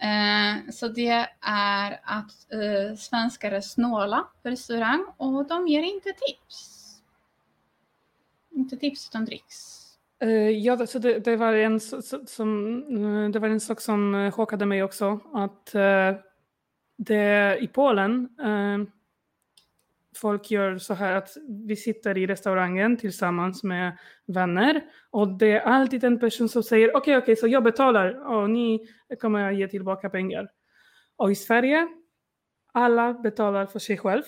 Eh, 0.01 0.70
så 0.72 0.88
det 0.88 1.27
är 1.40 2.01
att 2.05 2.53
eh, 2.53 2.96
svenskar 2.96 3.53
är 3.53 3.61
snåla 3.61 4.27
på 4.42 4.49
restaurang 4.49 5.05
och 5.16 5.46
de 5.49 5.68
ger 5.68 5.83
inte 5.83 6.09
tips. 6.12 6.72
Inte 8.51 8.77
tips 8.77 9.09
utan 9.09 9.25
dricks. 9.25 9.83
Eh, 10.22 10.29
ja, 10.51 10.87
så 10.87 10.99
det, 10.99 11.18
det, 11.18 11.37
var 11.37 11.53
en, 11.55 11.80
så- 11.80 12.03
som, 12.26 12.78
eh, 13.24 13.30
det 13.30 13.39
var 13.39 13.49
en 13.49 13.61
sak 13.61 13.80
som 13.80 14.14
eh, 14.14 14.30
chockade 14.30 14.66
mig 14.66 14.82
också. 14.82 15.20
Att 15.34 15.74
eh, 15.74 16.14
det 16.97 17.59
i 17.61 17.68
Polen, 17.68 18.28
eh, 18.41 18.93
folk 20.16 20.50
gör 20.50 20.78
så 20.78 20.94
här 20.94 21.12
att 21.12 21.28
vi 21.66 21.76
sitter 21.76 22.18
i 22.18 22.26
restaurangen 22.26 22.96
tillsammans 22.96 23.62
med 23.64 23.98
vänner 24.26 24.80
och 25.10 25.38
det 25.38 25.50
är 25.52 25.60
alltid 25.60 26.04
en 26.04 26.20
person 26.20 26.48
som 26.48 26.62
säger 26.62 26.96
okej, 26.96 27.16
okej, 27.16 27.36
så 27.36 27.46
jag 27.48 27.64
betalar 27.64 28.26
och 28.36 28.50
ni 28.50 28.88
kommer 29.20 29.48
att 29.52 29.58
ge 29.58 29.68
tillbaka 29.68 30.10
pengar. 30.10 30.48
Och 31.16 31.30
i 31.30 31.34
Sverige, 31.34 31.88
alla 32.72 33.12
betalar 33.14 33.66
för 33.66 33.78
sig 33.78 33.98
själv. 33.98 34.22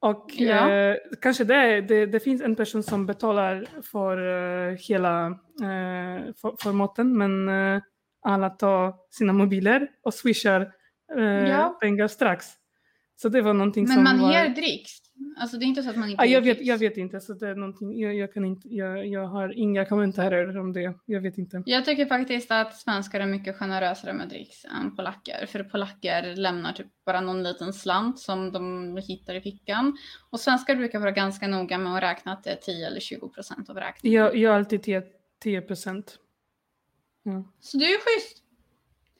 Och 0.00 0.30
Ja. 0.34 0.70
eh, 0.70 0.96
kanske 1.20 1.44
det, 1.44 1.80
det, 1.80 2.06
det 2.06 2.20
finns 2.20 2.42
en 2.42 2.56
person 2.56 2.82
som 2.82 3.06
betalar 3.06 3.66
för 3.82 4.16
eh, 4.70 4.76
hela 4.88 5.26
eh, 5.62 6.34
för, 6.40 6.62
för 6.62 6.72
maten, 6.72 7.18
men 7.18 7.48
eh, 7.48 7.82
alla 8.22 8.50
tar 8.50 8.94
sina 9.10 9.32
mobiler 9.32 9.88
och 10.02 10.14
swishar 10.14 10.72
eh, 11.16 11.48
Ja. 11.48 11.78
pengar 11.80 12.08
strax. 12.08 12.46
Så 13.16 13.28
det 13.28 13.42
var 13.42 13.52
någonting 13.54 13.84
Men 13.84 13.94
som 13.94 14.04
man 14.04 14.20
var... 14.20 14.32
ger 14.32 14.48
dricks. 14.48 14.92
Alltså 15.36 15.56
det 15.56 15.64
är 15.64 15.66
inte 15.66 15.82
så 15.82 15.90
att 15.90 15.96
man 15.96 16.10
inte 16.10 16.24
Ja, 16.24 16.26
jag, 16.26 16.40
vet, 16.40 16.60
jag 16.60 16.78
vet 16.78 16.96
inte, 16.96 17.20
så 17.20 17.32
det 17.32 17.48
är 17.48 17.54
någonting, 17.54 18.00
jag, 18.00 18.14
jag, 18.14 18.34
kan 18.34 18.44
inte 18.44 18.68
jag, 18.68 19.06
jag 19.06 19.26
har 19.26 19.58
inga 19.58 19.84
kommentarer 19.84 20.58
om 20.58 20.72
det. 20.72 20.94
Jag 21.04 21.20
vet 21.20 21.38
inte. 21.38 21.62
Jag 21.66 21.84
tycker 21.84 22.06
faktiskt 22.06 22.50
att 22.50 22.76
svenskar 22.76 23.20
är 23.20 23.26
mycket 23.26 23.56
generösare 23.56 24.12
med 24.12 24.28
dricks 24.28 24.64
än 24.64 24.96
polacker. 24.96 25.46
För 25.46 25.64
polacker 25.64 26.36
lämnar 26.36 26.72
typ 26.72 26.86
bara 27.06 27.20
någon 27.20 27.42
liten 27.42 27.72
slant 27.72 28.18
som 28.18 28.52
de 28.52 28.96
hittar 28.96 29.34
i 29.34 29.40
fickan. 29.40 29.96
Och 30.30 30.40
svenskar 30.40 30.76
brukar 30.76 30.98
vara 30.98 31.10
ganska 31.10 31.48
noga 31.48 31.78
med 31.78 31.96
att 31.96 32.02
räkna 32.02 32.32
att 32.32 32.44
det 32.44 32.50
är 32.50 32.56
10 32.56 32.86
eller 32.86 33.00
20 33.00 33.28
procent 33.28 33.70
av 33.70 33.76
räkningen. 33.76 34.22
Jag, 34.22 34.36
jag 34.36 34.50
har 34.50 34.58
alltid 34.58 34.82
10, 34.82 35.02
10 35.42 35.60
procent. 35.60 36.18
Ja. 37.22 37.44
Så 37.60 37.78
det 37.78 37.84
är 37.84 37.90
ju 37.90 37.98
schysst. 37.98 38.42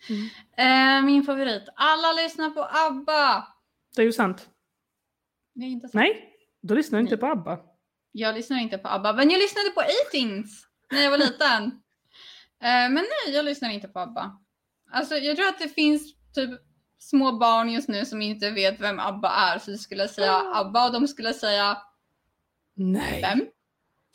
Mm. 0.08 0.98
Eh, 0.98 1.06
min 1.06 1.22
favorit. 1.22 1.68
Alla 1.74 2.22
lyssnar 2.22 2.50
på 2.50 2.68
ABBA. 2.70 3.48
Det 3.96 4.02
är 4.02 4.06
ju 4.06 4.12
sant. 4.12 4.48
Det 5.54 5.64
är 5.64 5.68
inte. 5.68 5.88
Nej, 5.92 6.32
då 6.62 6.74
lyssnar 6.74 6.98
jag 6.98 7.04
inte 7.04 7.16
på 7.16 7.26
ABBA. 7.26 7.58
Jag 8.12 8.34
lyssnar 8.34 8.58
inte 8.58 8.78
på 8.78 8.88
ABBA, 8.88 9.12
men 9.12 9.30
jag 9.30 9.38
lyssnade 9.38 9.70
på 9.70 9.82
Eightings 9.82 10.66
när 10.90 11.02
jag 11.02 11.10
var 11.10 11.18
liten. 11.18 11.80
Eh, 12.60 12.68
men 12.70 12.94
nej, 12.94 13.34
jag 13.34 13.44
lyssnar 13.44 13.70
inte 13.70 13.88
på 13.88 13.98
ABBA. 14.00 14.38
Alltså, 14.90 15.14
jag 15.16 15.36
tror 15.36 15.48
att 15.48 15.58
det 15.58 15.68
finns 15.68 16.14
typ 16.34 16.50
små 16.98 17.32
barn 17.32 17.70
just 17.70 17.88
nu 17.88 18.04
som 18.04 18.22
inte 18.22 18.50
vet 18.50 18.80
vem 18.80 18.98
ABBA 19.00 19.28
är, 19.30 19.58
så 19.58 19.70
du 19.70 19.78
skulle 19.78 20.08
säga 20.08 20.32
Ah. 20.32 20.60
ABBA 20.60 20.86
och 20.86 20.92
de 20.92 21.08
skulle 21.08 21.34
säga 21.34 21.78
Nej, 22.74 23.20
vem? 23.22 23.46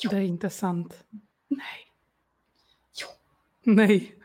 det 0.09 0.15
är 0.17 0.21
inte 0.21 0.49
sant. 0.49 1.03
Nej. 1.47 1.87
Jo. 3.01 3.07
Nej. 3.73 4.15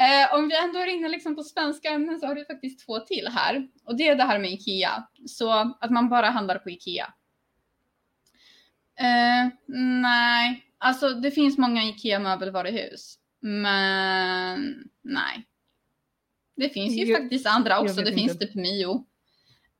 Eh, 0.00 0.34
om 0.38 0.48
vi 0.48 0.58
ändå 0.64 0.78
är 0.78 0.86
inne 0.86 1.08
liksom 1.08 1.36
på 1.36 1.42
svenska 1.42 1.88
ämnen 1.88 2.20
så 2.20 2.26
har 2.26 2.34
du 2.34 2.44
faktiskt 2.44 2.86
två 2.86 2.98
till 2.98 3.28
här. 3.28 3.68
Och 3.84 3.96
det 3.96 4.08
är 4.08 4.16
det 4.16 4.24
här 4.24 4.38
med 4.38 4.52
IKEA. 4.52 5.08
Så 5.26 5.50
att 5.80 5.90
man 5.90 6.08
bara 6.08 6.26
handlar 6.30 6.58
på 6.58 6.70
IKEA. 6.70 7.14
Eh, 9.00 9.52
nej, 10.02 10.66
alltså 10.78 11.08
det 11.08 11.30
finns 11.30 11.58
många 11.58 11.82
IKEA-möbelvaruhus. 11.84 13.18
Men 13.40 14.90
nej. 15.02 15.48
Det 16.56 16.68
finns 16.68 16.92
ju 16.94 17.04
Jag- 17.04 17.20
faktiskt 17.20 17.46
andra 17.46 17.80
också. 17.80 18.00
Det 18.02 18.12
finns 18.12 18.32
inte. 18.32 18.46
typ 18.46 18.54
Mio. 18.54 19.06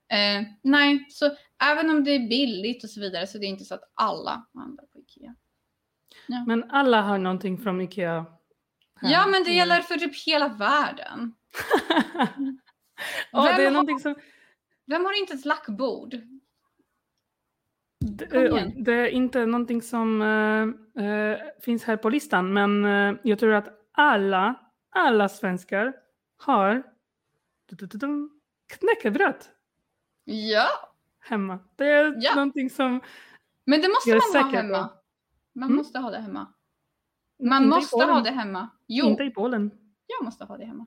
Eh, 0.08 0.42
nej, 0.62 1.06
så 1.10 1.30
även 1.62 1.90
om 1.90 2.04
det 2.04 2.10
är 2.10 2.28
billigt 2.28 2.84
och 2.84 2.90
så 2.90 3.00
vidare 3.00 3.26
så 3.26 3.38
det 3.38 3.46
är 3.46 3.48
inte 3.48 3.64
så 3.64 3.74
att 3.74 3.92
alla 3.94 4.46
handlar 4.54 4.84
på 4.84 4.98
IKEA. 4.98 5.34
Men 6.46 6.70
alla 6.70 7.02
har 7.02 7.18
någonting 7.18 7.58
från 7.58 7.80
Ikea. 7.80 8.26
Ja, 9.03 9.26
men 9.26 9.44
det 9.44 9.50
gäller 9.50 9.80
för 9.82 9.96
typ 9.96 10.26
hela 10.26 10.48
världen. 10.48 11.34
Ja, 13.32 13.42
Vem 13.42 13.57
det 13.57 13.64
är 13.66 13.70
har- 13.70 13.98
som... 13.98 14.14
Vem 14.86 15.05
har 15.05 15.18
inte 15.20 15.34
ett 15.34 15.44
lackbord? 15.44 16.11
Det, 18.05 18.72
det 18.76 18.92
är 18.92 19.07
inte 19.09 19.46
någonting 19.46 19.82
som 19.82 20.22
eh, 20.22 21.05
eh, 21.07 21.38
finns 21.61 21.84
här 21.84 21.96
på 21.96 22.09
listan, 22.09 22.53
men 22.53 22.84
eh, 22.84 23.14
jag 23.22 23.38
tror 23.38 23.53
att 23.53 23.68
alla, 23.92 24.55
alla 24.90 25.28
svenskar 25.28 25.92
har 26.36 26.82
knäckebröd 28.68 29.44
Ja, 30.24 30.66
hemma. 31.20 31.59
Det 31.76 31.86
är 31.86 32.14
Ja. 32.18 32.34
någonting 32.34 32.70
som... 32.70 33.00
men 33.64 33.80
det 33.80 33.88
måste 33.88 34.11
man 34.11 34.42
ha 34.44 34.50
på. 34.50 34.57
hemma. 34.57 34.90
Man 35.55 35.66
Mm. 35.68 35.76
måste 35.76 35.98
ha 35.98 36.11
det 36.11 36.18
hemma. 36.18 36.53
Man 37.44 37.68
måste 37.68 38.05
ha 38.05 38.20
det 38.20 38.30
hemma. 38.30 38.68
Jo, 38.95 39.07
Inte 39.07 39.22
i 39.22 39.30
Polen. 39.30 39.70
jag 40.07 40.24
måste 40.24 40.45
ha 40.45 40.57
det 40.57 40.64
hemma. 40.64 40.86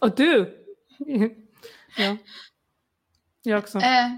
Och 0.00 0.14
du! 0.14 0.64
ja. 1.96 2.16
Jag 3.42 3.58
också. 3.58 3.78
Eh, 3.78 4.10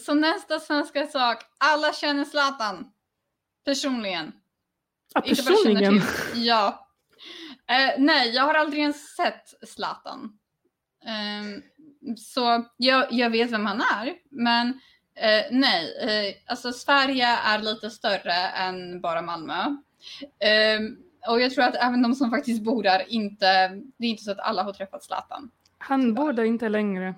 så 0.00 0.14
nästa 0.14 0.60
svenska 0.60 1.06
sak. 1.06 1.38
Alla 1.58 1.92
känner 1.92 2.24
Zlatan. 2.24 2.92
Personligen. 3.64 4.32
ja, 5.14 5.20
personligen. 5.20 6.00
till. 6.00 6.46
Ja. 6.46 6.88
Eh, 7.66 7.94
nej, 7.98 8.30
jag 8.34 8.42
har 8.42 8.54
aldrig 8.54 8.82
ens 8.82 9.14
sett 9.16 9.68
Zlatan. 9.68 10.38
Ehm, 11.04 11.62
så 12.16 12.64
jag, 12.76 13.12
jag 13.12 13.30
vet 13.30 13.50
vem 13.50 13.66
han 13.66 13.80
är, 13.80 14.14
men 14.30 14.68
eh, 15.14 15.44
nej. 15.50 15.96
Eh, 16.00 16.34
alltså 16.52 16.72
Sverige 16.72 17.26
är 17.26 17.58
lite 17.58 17.90
större 17.90 18.34
än 18.34 19.00
bara 19.00 19.22
Malmö. 19.22 19.76
Ehm, 20.40 20.96
och 21.28 21.40
jag 21.40 21.50
tror 21.50 21.64
att 21.64 21.74
även 21.74 22.02
de 22.02 22.14
som 22.14 22.30
faktiskt 22.30 22.62
bor 22.62 22.82
där 22.82 23.04
inte, 23.08 23.68
det 23.96 24.06
är 24.06 24.10
inte 24.10 24.22
så 24.22 24.30
att 24.30 24.40
alla 24.40 24.62
har 24.62 24.72
träffat 24.72 25.04
Zlatan. 25.04 25.50
Han 25.78 26.14
bor 26.14 26.32
där 26.32 26.44
inte 26.44 26.68
längre. 26.68 27.14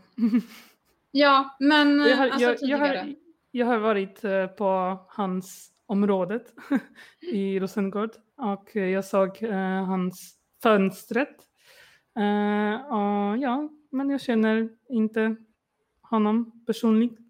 Ja, 1.11 1.57
men 1.59 1.99
Jag 1.99 2.17
har, 2.17 2.29
alltså 2.29 2.41
jag, 2.41 2.57
jag, 2.61 2.79
har, 2.79 3.15
jag 3.51 3.67
har 3.67 3.79
varit 3.79 4.25
eh, 4.25 4.47
på 4.47 4.99
hans 5.09 5.71
området 5.87 6.55
i 7.33 7.61
Rosengård 7.61 8.11
och 8.37 8.77
jag 8.77 9.05
såg 9.05 9.43
eh, 9.43 9.85
hans 9.85 10.35
fönstret. 10.63 11.37
Eh, 12.17 12.87
och 12.87 13.39
ja, 13.39 13.69
men 13.91 14.11
jag 14.11 14.21
känner 14.21 14.69
inte 14.89 15.37
honom 16.03 16.65
personligt. 16.67 17.22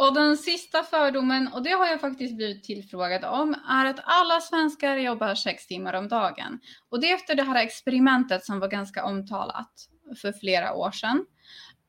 Och 0.00 0.14
den 0.14 0.36
sista 0.36 0.82
fördomen, 0.82 1.48
och 1.48 1.62
det 1.62 1.70
har 1.70 1.86
jag 1.86 2.00
faktiskt 2.00 2.36
blivit 2.36 2.64
tillfrågad 2.64 3.24
om, 3.24 3.54
är 3.68 3.84
att 3.84 4.00
alla 4.04 4.40
svenskar 4.40 4.96
jobbar 4.96 5.34
sex 5.34 5.66
timmar 5.66 5.94
om 5.94 6.08
dagen. 6.08 6.60
Och 6.88 7.00
det 7.00 7.10
är 7.10 7.14
efter 7.14 7.34
det 7.34 7.42
här 7.42 7.62
experimentet 7.62 8.44
som 8.44 8.60
var 8.60 8.68
ganska 8.68 9.04
omtalat 9.04 9.72
för 10.20 10.32
flera 10.32 10.74
år 10.74 10.90
sedan. 10.90 11.26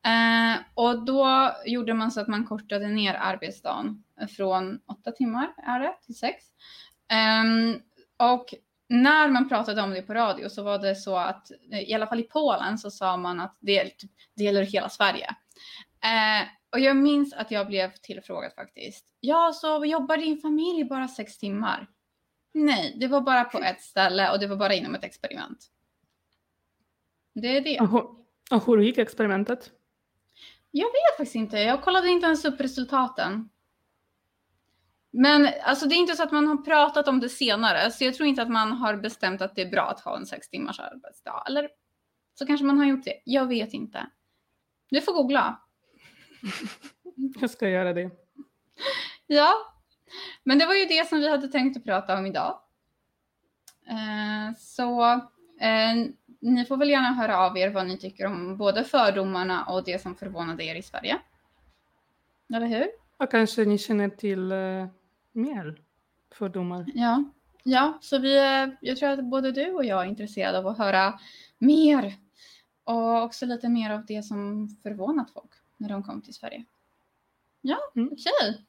Eh, 0.04 0.60
och 0.74 1.04
då 1.04 1.52
gjorde 1.66 1.94
man 1.94 2.10
så 2.10 2.20
att 2.20 2.28
man 2.28 2.46
kortade 2.46 2.88
ner 2.88 3.14
arbetsdagen 3.14 4.04
från 4.36 4.80
åtta 4.86 5.10
timmar 5.10 5.54
är 5.66 5.80
det, 5.80 5.94
till 6.06 6.18
sex. 6.18 6.44
Eh, 7.10 7.44
och 8.28 8.54
när 8.88 9.28
man 9.28 9.48
pratade 9.48 9.82
om 9.82 9.90
det 9.90 10.02
på 10.02 10.14
radio 10.14 10.48
så 10.48 10.62
var 10.62 10.78
det 10.78 10.96
så 10.96 11.16
att, 11.16 11.50
i 11.88 11.94
alla 11.94 12.06
fall 12.06 12.20
i 12.20 12.28
Polen 12.32 12.78
så 12.78 12.90
sa 12.90 13.16
man 13.16 13.40
att 13.40 13.56
det, 13.60 13.92
det 14.36 14.44
gäller 14.44 14.62
hela 14.62 14.88
Sverige. 14.88 15.26
Eh, 16.04 16.48
och 16.72 16.80
jag 16.80 16.96
minns 16.96 17.32
att 17.32 17.50
jag 17.50 17.66
blev 17.66 17.92
tillfrågad 18.02 18.52
faktiskt. 18.52 19.06
Ja, 19.20 19.52
så 19.54 19.84
jobbar 19.84 20.16
din 20.16 20.38
familj 20.38 20.84
bara 20.84 21.08
sex 21.08 21.38
timmar? 21.38 21.90
Nej, 22.54 22.96
det 23.00 23.06
var 23.06 23.20
bara 23.20 23.44
på 23.44 23.58
ett 23.58 23.80
ställe 23.80 24.32
och 24.32 24.40
det 24.40 24.46
var 24.46 24.56
bara 24.56 24.74
inom 24.74 24.94
ett 24.94 25.04
experiment. 25.04 25.66
Det 27.34 27.56
är 27.56 27.60
det. 27.60 27.80
Och, 27.80 28.26
och 28.50 28.66
hur 28.66 28.82
gick 28.82 28.98
experimentet? 28.98 29.70
Jag 30.70 30.86
vet 30.86 31.16
faktiskt 31.16 31.34
inte. 31.34 31.58
Jag 31.58 31.82
kollade 31.82 32.08
inte 32.08 32.26
ens 32.26 32.44
upp 32.44 32.60
resultaten. 32.60 33.48
Men 35.10 35.48
alltså, 35.62 35.86
det 35.86 35.94
är 35.94 35.96
inte 35.96 36.16
så 36.16 36.22
att 36.22 36.32
man 36.32 36.46
har 36.46 36.56
pratat 36.56 37.08
om 37.08 37.20
det 37.20 37.28
senare, 37.28 37.90
så 37.90 38.04
jag 38.04 38.14
tror 38.14 38.28
inte 38.28 38.42
att 38.42 38.50
man 38.50 38.72
har 38.72 38.96
bestämt 38.96 39.42
att 39.42 39.54
det 39.54 39.62
är 39.62 39.70
bra 39.70 39.82
att 39.82 40.00
ha 40.00 40.16
en 40.16 40.26
sex 40.26 40.48
timmars 40.48 40.80
arbetsdag. 40.80 41.44
Eller 41.46 41.68
så 42.34 42.46
kanske 42.46 42.66
man 42.66 42.78
har 42.78 42.86
gjort 42.86 43.04
det. 43.04 43.22
Jag 43.24 43.46
vet 43.46 43.72
inte. 43.72 44.06
Du 44.90 45.00
får 45.00 45.12
googla. 45.12 45.60
Jag 47.40 47.50
ska 47.50 47.68
göra 47.68 47.92
det. 47.92 48.10
Ja, 49.26 49.52
men 50.42 50.58
det 50.58 50.66
var 50.66 50.74
ju 50.74 50.84
det 50.84 51.08
som 51.08 51.18
vi 51.18 51.30
hade 51.30 51.48
tänkt 51.48 51.76
att 51.76 51.84
prata 51.84 52.18
om 52.18 52.26
idag. 52.26 52.58
Eh, 53.88 54.56
så 54.58 55.02
eh, 55.60 56.06
ni 56.40 56.64
får 56.64 56.76
väl 56.76 56.90
gärna 56.90 57.12
höra 57.12 57.38
av 57.38 57.58
er 57.58 57.70
vad 57.70 57.86
ni 57.86 57.98
tycker 57.98 58.26
om 58.26 58.56
både 58.56 58.84
fördomarna 58.84 59.64
och 59.64 59.84
det 59.84 60.02
som 60.02 60.16
förvånade 60.16 60.64
er 60.64 60.74
i 60.74 60.82
Sverige. 60.82 61.18
Eller 62.54 62.66
hur? 62.66 62.86
Och 63.16 63.30
kanske 63.30 63.64
ni 63.64 63.78
känner 63.78 64.08
till 64.08 64.52
eh, 64.52 64.86
mer 65.32 65.82
fördomar. 66.34 66.84
Ja, 66.94 67.24
ja 67.64 67.98
så 68.00 68.18
vi, 68.18 68.36
jag 68.80 68.96
tror 68.96 69.08
att 69.08 69.24
både 69.24 69.52
du 69.52 69.72
och 69.72 69.84
jag 69.84 70.04
är 70.04 70.08
intresserade 70.08 70.58
av 70.58 70.66
att 70.66 70.78
höra 70.78 71.18
mer. 71.58 72.14
Och 72.84 73.22
också 73.22 73.46
lite 73.46 73.68
mer 73.68 73.90
av 73.90 74.06
det 74.06 74.22
som 74.22 74.68
förvånat 74.82 75.30
folk 75.30 75.61
när 75.82 75.88
de 75.88 76.02
kom 76.02 76.22
till 76.22 76.34
Sverige. 76.34 76.64
Ja, 77.60 77.78
Mm. 77.96 78.08
okej. 78.12 78.64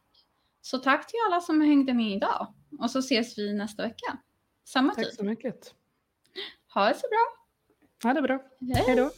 Så 0.61 0.77
tack 0.77 1.07
till 1.07 1.19
alla 1.27 1.41
som 1.41 1.61
hängde 1.61 1.93
med 1.93 2.11
idag. 2.11 2.47
Och 2.79 2.91
så 2.91 2.99
ses 2.99 3.37
vi 3.37 3.53
nästa 3.53 3.83
vecka. 3.83 4.17
Samma 4.63 4.93
Tack 4.95 5.05
tid. 5.05 5.13
så 5.15 5.23
mycket. 5.23 5.73
Ha 6.67 6.87
det 6.87 6.93
så 6.95 7.07
bra. 7.07 7.43
Ha 8.09 8.13
det 8.13 8.21
bra. 8.21 8.39
Hej. 8.75 8.83
Hej 8.87 8.95
då. 8.95 9.11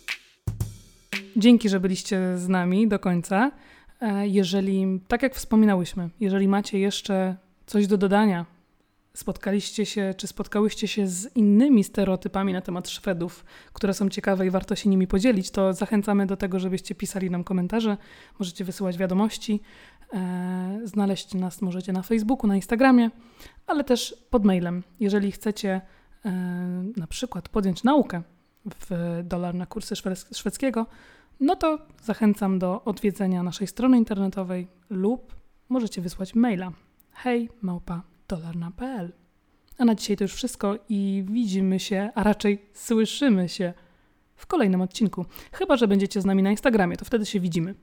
Dzięki, 1.35 1.69
że 1.69 1.79
byliście 1.79 2.37
z 2.37 2.47
nami 2.49 2.87
do 2.87 2.99
końca. 2.99 3.51
E, 4.01 4.27
Jeżeli, 4.27 4.99
tak 5.07 5.23
jak 5.23 5.35
wspominałyśmy, 5.35 6.09
jeżeli 6.19 6.47
macie 6.47 6.79
jeszcze 6.79 7.35
coś 7.65 7.87
do 7.87 7.97
dodania, 7.97 8.45
spotkaliście 9.15 9.85
się, 9.85 10.13
czy 10.17 10.27
spotkałyście 10.27 10.87
się 10.87 11.07
z 11.07 11.35
innymi 11.35 11.83
stereotypami 11.83 12.53
na 12.53 12.61
temat 12.61 12.89
Szwedów, 12.89 13.45
które 13.73 13.93
są 13.93 14.09
ciekawe 14.09 14.47
i 14.47 14.49
warto 14.49 14.75
się 14.75 14.89
nimi 14.89 15.07
podzielić, 15.07 15.51
to 15.51 15.73
zachęcamy 15.73 16.25
do 16.25 16.37
tego, 16.37 16.59
żebyście 16.59 16.95
pisali 16.95 17.29
nam 17.29 17.43
komentarze, 17.43 17.97
możecie 18.39 18.65
wysyłać 18.65 18.97
wiadomości, 18.97 19.61
e, 20.13 20.81
znaleźć 20.83 21.33
nas 21.33 21.61
możecie 21.61 21.93
na 21.93 22.01
Facebooku, 22.01 22.47
na 22.47 22.55
Instagramie, 22.55 23.09
ale 23.67 23.83
też 23.83 24.25
pod 24.29 24.45
mailem. 24.45 24.83
Jeżeli 24.99 25.31
chcecie 25.31 25.81
e, 26.25 26.31
na 26.97 27.07
przykład 27.07 27.49
podjąć 27.49 27.83
naukę 27.83 28.21
w 28.65 29.21
dolar 29.23 29.55
na 29.55 29.65
kursy 29.65 29.95
szwedzkiego, 30.33 30.85
no 31.39 31.55
to 31.55 31.79
zachęcam 32.03 32.59
do 32.59 32.83
odwiedzenia 32.83 33.43
naszej 33.43 33.67
strony 33.67 33.97
internetowej 33.97 34.67
lub 34.89 35.35
możecie 35.69 36.01
wysłać 36.01 36.35
maila. 36.35 36.71
Hej 37.11 37.49
małpa 37.61 38.14
dolarna.pl. 38.27 39.11
A 39.77 39.85
na 39.85 39.95
dzisiaj 39.95 40.17
to 40.17 40.23
już 40.23 40.33
wszystko 40.33 40.77
i 40.89 41.23
widzimy 41.27 41.79
się, 41.79 42.09
a 42.15 42.23
raczej 42.23 42.65
słyszymy 42.73 43.49
się 43.49 43.73
w 44.35 44.45
kolejnym 44.45 44.81
odcinku. 44.81 45.25
Chyba, 45.51 45.77
że 45.77 45.87
będziecie 45.87 46.21
z 46.21 46.25
nami 46.25 46.43
na 46.43 46.51
Instagramie, 46.51 46.97
to 46.97 47.05
wtedy 47.05 47.25
się 47.25 47.39
widzimy. 47.39 47.75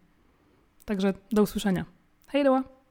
Także 0.84 1.14
do 1.32 1.42
usłyszenia. 1.42 1.84
Hej 2.26 2.44
doła! 2.44 2.81